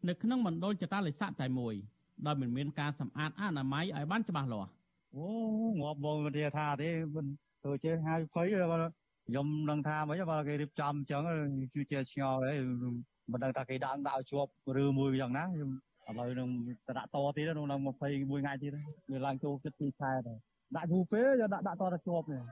[0.07, 1.73] នៅក្នុងមណ្ឌលចតាលិស័កតែមួយ
[2.25, 4.69] ដោយមិនមានការសម្អាតអនាម័យឲ្យបានច្បាស់លាស់
[5.15, 5.27] អូ
[5.81, 7.25] ងាប់បងវិទ្យាថាទេមិន
[7.65, 8.47] ទៅជើងហើយភ័យ
[9.27, 11.23] ខ្ញុំនឹងថាមិនបើគេរៀបចំអញ្ចឹង
[11.73, 12.57] គឺជាឆ្ងល់ហើយ
[13.31, 14.51] មិនដឹងថាគេដាក់ដាក់ជាប់
[14.83, 15.71] ឬមួយយ៉ាងណាខ្ញុំ
[16.07, 16.49] ឥឡូវនឹង
[16.87, 18.71] ទៅដាក់តទៀតក្នុង21ថ្ងៃទៀត
[19.11, 20.37] វាឡើងចូលគិត2ខែដែរ
[20.75, 22.43] ដាក់យូរពេកយកដាក់ដាក់តទៅជាប់នេះ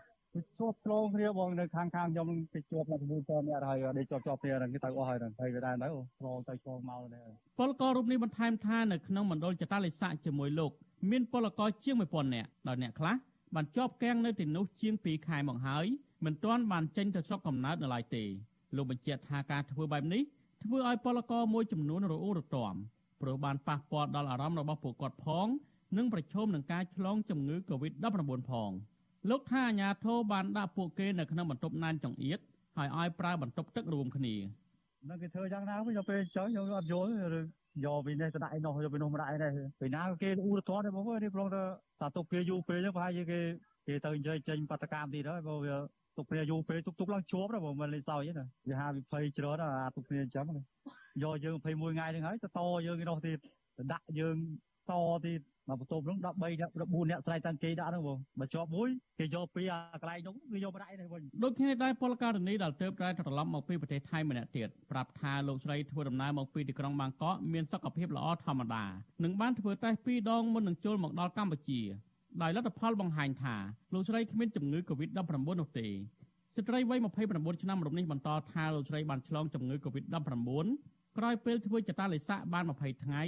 [0.60, 5.88] ជាប់ឆ្លងគ្នាបងនៅខាងខាងខ្ញុំទៅជាប់នៅជាមួយតអ្នកហើយដេកជាប់ជាប់គ្នាហ្នឹងគេទៅអស់ហើយហ្នឹងហើយវាដែរទៅ
[6.20, 7.22] ឆ្លងទៅឆ្លងមកនេះ
[7.60, 10.72] ពលកររូបនេះបន្ថែមថានៅក្នុងមណ្ឌលចតាលិស័កជាមួយលោក
[11.12, 13.16] មានពលករជាង1000នាក់ដោយអ្នកខ្លះ
[13.56, 15.86] បានជាប់គាំងនៅទីនោះជាង2ខែមកហើយ
[16.26, 18.24] មិនទាន់បានចេញទៅស្រុកកំណើតនៅឡើយទេ
[18.76, 20.22] លោកបញ្ជាក់ថាការធ្វើបែបនេះ
[20.64, 22.74] ធ្វើឲ្យពលករមួយចំនួនរអ៊ូរទាំ
[23.22, 25.48] ព្រោះបានប៉ះពាល់ដល់អារម្មណ៍របស់ពួកគាត់ផង
[25.98, 28.72] និងប្រឈមនឹងការឆ្លងជំងឺ Covid-19 ផង
[29.30, 32.40] លោកថាអាញាធរបានដាក់ពួកគេនៅក្នុងបន្ទប់ណានចង្អៀត
[32.78, 34.36] ហើយឲ្យប្រើបន្ទប់ទឹករួមគ្នា
[35.10, 37.10] នឹងគេធ្វើយ៉ាងណាវិញទៅពេលអញ្ចឹងខ្ញុំអត់យល់
[37.86, 41.62] យកពីនេះទៅដាក់ឯនោះយកពីនោះមកដាក់ឯនេះពីណាគេអ៊ូរទាំទេបងអើយនេះប្រងទៅ
[42.02, 43.40] តាទុកគេយូរពេកហ្នឹងប្រហែលជាគេ
[43.88, 45.76] គេទៅនិយាយចេញបដកម្មទៀតហើយបើវា
[46.18, 50.46] ទុកគ្នាយូរពេលទុកទុកឡើងជាប់ដែរបើមិនលេងសើចទេណាវាហាវិភ័យច្រើនអាទុកគ្នាអញ្ចឹង
[51.24, 53.38] យកយើង21ថ្ងៃហ្នឹងហើយទៅតយើងឯនោះទៀត
[53.78, 54.38] ទៅដាក់យើង
[54.90, 54.94] ត
[55.26, 58.90] ទៀតមកបន្ទប់ហ្នឹង13 14អ្នកស្រ័យតាំងគេដាក់ហ្នឹងបងបើជាប់មួយ
[59.20, 68.84] គេយកពីអាកន្លែងនោះគេយកមកដាក់ឯនេះវិញដូចគ្នាដែរពលករនីដែលទៅប្រែត្រឡប់មកពីប្រទេសថៃម្នាក់ទៀតប្រាប់ថាលោកស្រីធ្វើដំណើរមកពីទីក្រុងបាងកកមានសុខភាពល្អធម្មតា
[69.24, 71.82] និងបានធ្វើតេស្ត2ដងមុននឹងចូលមកដល់កម្ពុជា
[72.42, 73.56] ដោយលទ្ធផលបង្ហាញថា
[73.94, 75.20] លោកស្រីគ្មានជំងឺ Covid-19
[75.60, 75.88] នោះទេ
[76.56, 77.00] ស្ត្រីវ័យ
[77.32, 80.68] 29ឆ្នាំរូបនេះបន្តថាលោកស្រីបានឆ្លងជំងឺ Covid-19
[81.18, 83.24] ក្រោយពេលធ្វើចតាឡេសាក់បាន20ថ្ងៃ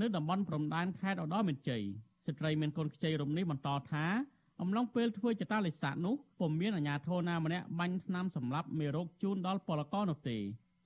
[0.00, 1.82] នៅតំបន់ព្រំដែនខេត្តឧត្តរមានជ័យ
[2.26, 4.04] ស្ត្រីមានកូនខ្ចីរូបនេះបន្តថា
[4.60, 10.38] អំឡុងពេលធ្វើចតាឡេសាក់នោះពុំមានអាជ្ញាធរណាម្នាក់បាញ់ថ្នាំសម្លាប់មេរោគជូនដល់ពលករនោះទេ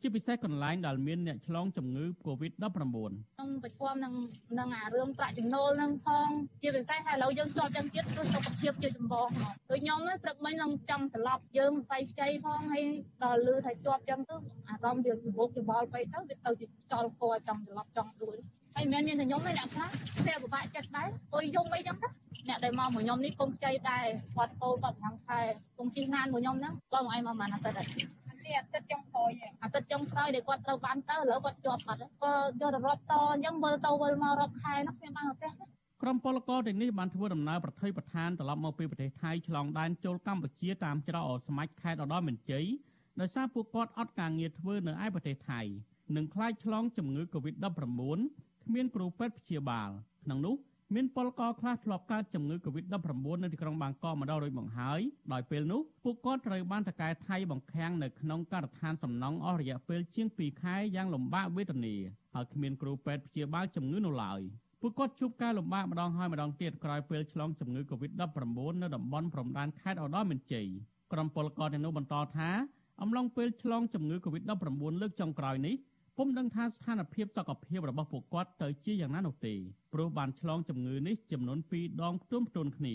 [0.03, 4.15] ជាពិសេសកន្លែងដែលមានអ្នកឆ្លងជំងឺ Covid-19 ខ្ញុំប្រឈមនឹង
[4.59, 6.29] នឹងអារឿងប្រាក់ចំណូលនឹងផង
[6.63, 12.85] ជាពិសេសហើយឥឡូវយើងជាប់យ៉ាងទៀតគឺសុខភាពជាចម្បងមកដូចខ្ញុំព្រឹកមិញនឹងចង់ស្លាប់យើងសរសៃខ្ចីផងហើយ
[13.25, 14.37] ដល់លឺថាជាប់យ៉ាងទៅ
[14.69, 18.37] អារម្មណ៍វាច្របូកច្របល់ពេកទៅវាទៅជាចោលកចង់ស្លាប់ចង់ដួល
[18.75, 19.89] ហើយមិនមែនមានតែខ្ញុំទេអ្នកខ្លះ
[20.27, 22.09] តែពិបាកចិត្តដែរអុយយំអីចឹងទៅ
[22.49, 25.41] អ្នកដែលមកមួយខ្ញុំនេះកុំខ្ចីដែរគាត់ពោគាត់ប្រាំងខែ
[25.79, 29.31] កុំជិះណានមួយខ្ញុំហ្នឹងបងឯងមកមិនអាទិត្យដែរ នេះអាទិត្យចុងក្រោយ
[29.63, 35.53] អាទិត្យចុងក្រោយដែលគាត់ត្រូវបានទៅឥឡូវគាត់ជាប់បាត់ក៏យករត់តអញ្ចឹងវិលទៅវិលមករត់ខែនោះខ្ញុំបានប្រទេស
[36.03, 42.67] ក្រុមពលករទាំងនេះបានធ្វើដំណើរប្រថុយប្រឋានត្រឡប់មកពីប្រទេសថៃឆ្លងដែនចូលកម្ពុជាតាមច្រកអស្មាច់ខេត្តឧត្តរមានជ័យ
[43.21, 45.61] ដោយសារពួកគាត់អត់ការងារធ្វើនៅឯប្រទេសថៃ
[46.17, 47.65] និងខ្លាចឆ្លងជំងឺ Covid-19
[48.65, 49.91] គ្មានគ្រូពេទ្យព្យាបាល
[50.25, 50.55] ក្នុងនោះ
[50.95, 55.01] មានពលករខ្លះធ្លាប់កើតជំងឺ Covid-19 នៅទីក្រុងបាងកកម្ដងរួចមកហើយ
[55.33, 61.95] ដោយពេលនោះពួកគាត់ត្រូវបានតកែថៃបង្ខាំងនៅក្នុងការដ្ឋានសំណង់អស់រយៈពេលជាង2ខែយ៉ាងលំបាកវេទនា
[62.35, 64.41] ហើយគ្មានគ្រូពេទ្យព្យាបាលជំងឺនោះឡើយ
[64.81, 70.67] ពួកគាត់ជួបការលំបាកម្ដងហើយម្ដងទៀតក្រោយពេលឆ្លងជំងឺ Covid-19 នៅតំបន់ព្រំដែនខេត្តឧត្តរមានជ័យ
[71.13, 72.51] ក្រុមពលករទាំងនោះបន្តថា
[73.03, 75.75] អំឡុងពេលឆ្លងជំងឺ Covid-19 លើកចុងក្រោយនេះ
[76.17, 79.55] ពុំដឹងថាស្ថានភាពសុខភាពរបស់ពួកគាត់ទៅជាយ៉ាងណានោះទេ
[79.93, 82.95] ព្រោះបានឆ្លងជំងឺនេះចំនួន2ដងផ្ទុំផ្ទួនគ្នា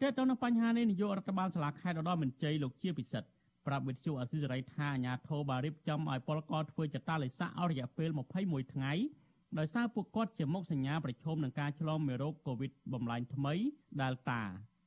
[0.00, 3.28] ទាក់ទងនឹងបញ្ហានេះនាយករដ្ឋបាលសាលាខេត្តឧត្តរមានជ័យលោកជាពិសិដ្ឋ
[3.66, 8.10] ប្រាប់វិទ្យុអសីសេរីថាអាញាធរបានរៀបចំឲ្យពលករធ្វើចតាលិស័កអស់រយៈពេល
[8.42, 8.92] 21ថ្ងៃ
[9.58, 13.54] ដោយសារពួកគាត់ជាមុខសញ្ញាប្រឈមនឹងការឆ្លងមេរោគ COVID បំលែងថ្មី
[14.00, 14.40] Delta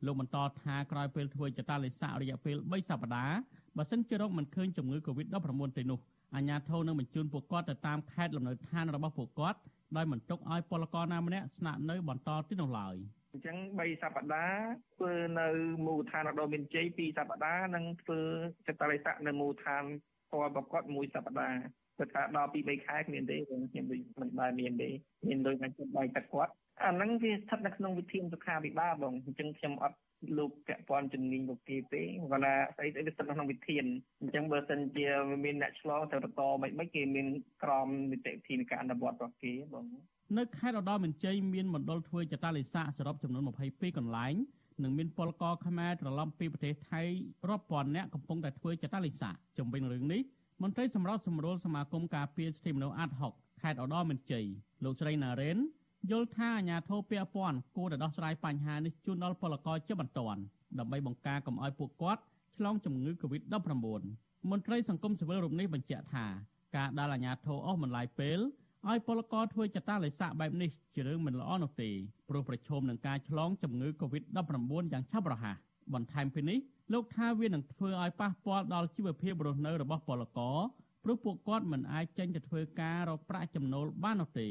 [0.05, 3.37] លោកបន្តថាក្រោយពេលធ្វើចតាលិស័ករយៈពេល3សប្តាហ៍
[3.77, 5.99] បើសិនជារកមិនឃើញជំងឺ COVID-19 ទេនោះ
[6.35, 9.59] អាជ្ញាធរនឹងបញ្ជូនពួកគាត់ទៅតាមខេត្តលំនៅឋានរបស់ពួកគាត់
[9.97, 12.95] ដោយមិនទុកឲ្យពលករណាម្នាក់ស្នាក់នៅបន្តទីនោះឡើយ
[13.33, 14.59] អញ្ចឹង3សប្តាហ៍
[14.95, 15.47] ធ្វើនៅ
[15.85, 18.19] មូលដ្ឋានដ៏មានជ័យ2សប្តាហ៍និងធ្វើ
[18.67, 19.83] ចតរិស័កនៅមូលដ្ឋាន
[20.27, 21.59] ផ្ទាល់ប្រកបមួយសប្តាហ៍
[21.97, 23.85] គាត់ថាដល់ពី3ខែគ្មានទេខ្ញុំ
[24.21, 24.89] មិនបានមានទេ
[25.27, 29.97] មានដូចតែចិត្តបាយទឹកគាត់អាហ្នឹងវាស្ថិតនៅក្នុងវិធានសុខាភិបាលបងអញ្ចឹងខ្ញុំអត់
[30.37, 32.01] លោកពាក់ព័ន្ធជំនាញលោកគេទេ
[32.31, 33.85] គាត់ថាស្អីស្អីវាស្ថិតនៅក្នុងវិធាន
[34.21, 35.07] អញ្ចឹងបើសិនជា
[35.45, 37.27] មានអ្នកឆ្លងទៅតមិនមិនគេមាន
[37.63, 39.85] ក្រមនីតិវិធីនៃការអនុវត្តរបស់គេបង
[40.37, 44.35] នៅខេត្តឧត្តរមានជ័យមានមណ្ឌលធ្វើចតាលិស័កសរុបចំនួន22កន្លែង
[44.83, 47.01] និងមានពលករខ្មែរត្រឡប់ពីប្រទេសថៃ
[47.49, 50.21] រាប់ពាន់នាក់កំពុងតែធ្វើចតាលិស័កជំវិញរឿងនេះ
[50.63, 54.45] មន្ត្រីសម្របសម្រួលសមាគមការពារសិទ្ធិមនុស្សអាត់ហុកខេត្តឧត្តរមានជ័យ
[54.83, 55.57] លោកស្រីណារ៉េន
[56.11, 60.39] យល់ថាអាញាធរពាក់ព័ន្ធគួរតែដោះស្រាយបញ្ហានេះជូនដល់ពលករជាបន្ទាន់
[60.79, 62.21] ដើម្បីបង្ការកុំឲ្យពួកគាត់
[62.57, 64.01] ឆ្លងជំងឺ Covid-19
[64.49, 66.25] មន្ត្រីសង្គមស៊ីវិលរូបនេះបញ្ជាក់ថា
[66.75, 68.39] ការដែលអាញាធរអស់មិនឡាយពេល
[68.89, 71.89] ឲ្យពលករធ្វើចតាលិស័កបែបនេះជារឿងមិនល្អនោះទេ
[72.29, 75.55] ព្រោះប្រឈមនឹងការឆ្លងជំងឺ Covid-19 យ៉ាងឆាប់រហ័ស
[75.93, 76.59] បន្ថែមពីនេះ
[76.93, 80.57] លោកថាវានឹងធ្វើឲ្យប៉ះពាល់ដល់ជីវភាពរស់នៅរបស់ពលករ
[81.03, 84.47] ព្រោះពួកគាត់មិនអាចចេញទៅធ្វើការរកប្រាក់ចំណូលបាននោះទេ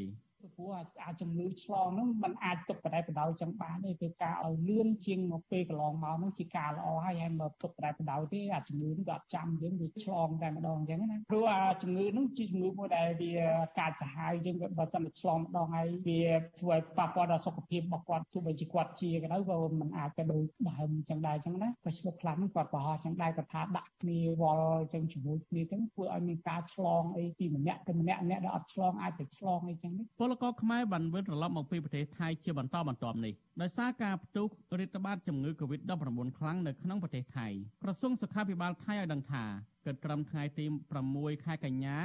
[0.55, 0.69] ព្រោះ
[1.03, 13.33] អាចជំងឺឆ្លងហ្នឹងมันអាចទុកបដិបដោយចឹងបានទេគឺការឲ្យលឿនជាងមកពេលកន្លងមកហ្នឹងជាការល្អហើយហើយមកទុកបដិបដោយទេអាជំងឺហ្នឹងក៏អត់ចាំយើងវាឆ្លងតែម្ដងចឹងណាព្រោះអាជំងឺហ្នឹងជាជំងឺមួយដែលវា
[13.79, 16.23] កាចសាហាវជាងបើសិនតែឆ្លងម្ដងហើយវា
[16.59, 34.46] ធ្វើឲ្យប៉ះពាល់ដល់សុខភាពរបស់គាត់ទោះបីជាគាត់ជាក៏ដោយក៏มันអាចទៅដូចដើមចឹងដែរចឹងណា Facebook ខ្លះហ្នឹងគាត់ប្រហោះចឹងដែរគាត់ថាដាក់គ្នាវល់ចឹងជាមួយគ្នាចឹងធ្វើឲ្យមានការឆ្លងអីពីម្នាក់ទៅម្នាក់អ្នកដែលអត់ឆ្លងអាចទៅឆ្លងអីចឹងនេះពល ករខ្មែរបានវិលត្រឡប់មកពីប្រទេសថៃជាបន្តបន្ទាប់នេះដោយសារការផ្ទុះ
[34.78, 35.90] រាតត្បាតជំងឺ Covid-19
[36.38, 37.46] ខ្លាំងនៅក្នុងប្រទេសថៃ
[37.82, 39.44] ក្រសួងសុខាភិបាលថៃឲ្យដឹងថា
[39.86, 40.64] គិតត្រឹមថ្ងៃទី
[41.04, 41.98] 6ខែកញ្ញា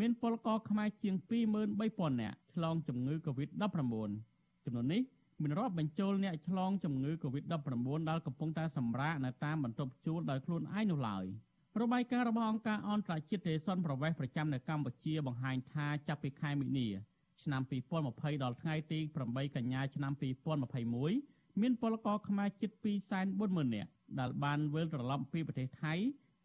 [0.00, 1.14] មានពលករខ្មែរជាង
[1.68, 3.64] 23,000នាក់ឆ្លងជំងឺ Covid-19
[4.64, 5.02] ចំនួននេះ
[5.42, 11.24] មានរាប់បញ្ចូលអ្នកឆ្លងជំងឺ Covid-19 ដែលកំពុងតែសម្រាកនៅតាមបន្ទប់ជួលដោយខ្លួនឯងនោះឡើយ
[11.80, 16.88] របាយការណ៍របស់អង្គការអន្តរជាតិទេសុនប្រវេសប្រចាំនៅកម្ពុជាបង្ហាញថាចាប់ពីខែមិនិនា
[17.42, 17.62] ឆ្នាំ
[18.02, 20.12] 2020ដល់ថ្ងៃទី8កញ្ញាឆ្នាំ
[20.90, 22.70] 2021មានពលករខ្មែរជិត
[23.22, 25.94] 240,000នាក់ដែលបានវិលត្រឡប់ពីប្រទេសថៃ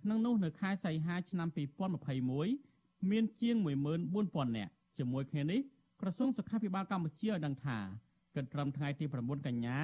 [0.02, 1.48] ក្នុងនោះនៅខែសីហាឆ្នាំ
[2.30, 3.56] 2021មានជាង
[4.08, 5.62] 14,000នាក់ជាមួយគ្នានេះ
[6.02, 7.78] ក្រសួងសុខាភិបាលកម្ពុជាឲ្យដឹងថា
[8.36, 9.78] គិតត្រឹមថ្ងៃទី9កញ្ញា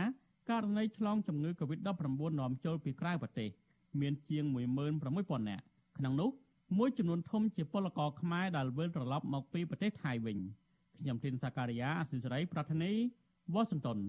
[0.50, 3.50] ករណីឆ្លងជំងឺ Covid-19 នាំចូលពីក្រៅប្រទេស
[4.02, 4.44] មានជាង
[4.98, 5.64] 16,000នាក់
[5.98, 6.30] ក្នុងនោះ
[6.78, 10.38] មួយចំនួនធំជាពលករខ្មែរដែលវិលត្រឡប់មកពីប្រទេសថៃវិញ។
[11.02, 12.92] ខ្ញុំធីនសាការីយ៉ាអសិសរីប្រធានី
[13.54, 14.00] វ៉ាស៊ីនតោន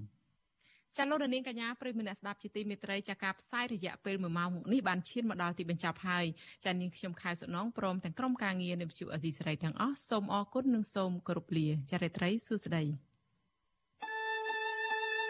[0.96, 6.26] ចាលោករនាងកញ្ញាប្រិយមិត្តអ្នកស្ដាប់ជាទីមេត្រីចាការផ្សាយរយៈពេល1ម៉ោងនេះបានឈានមកដល់ទីបញ្ចប់ហើយ
[6.64, 12.84] ចានាងខ្ញុំខែសុណងព្រមទាំងក្រុមការងារនៃវិទ្យុអេស៊ីសរ៉ៃទាំងអស់សូមអរគុណនិងសូមគោរពលាចារិត្រីសួស្តី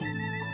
[0.00, 0.51] thank you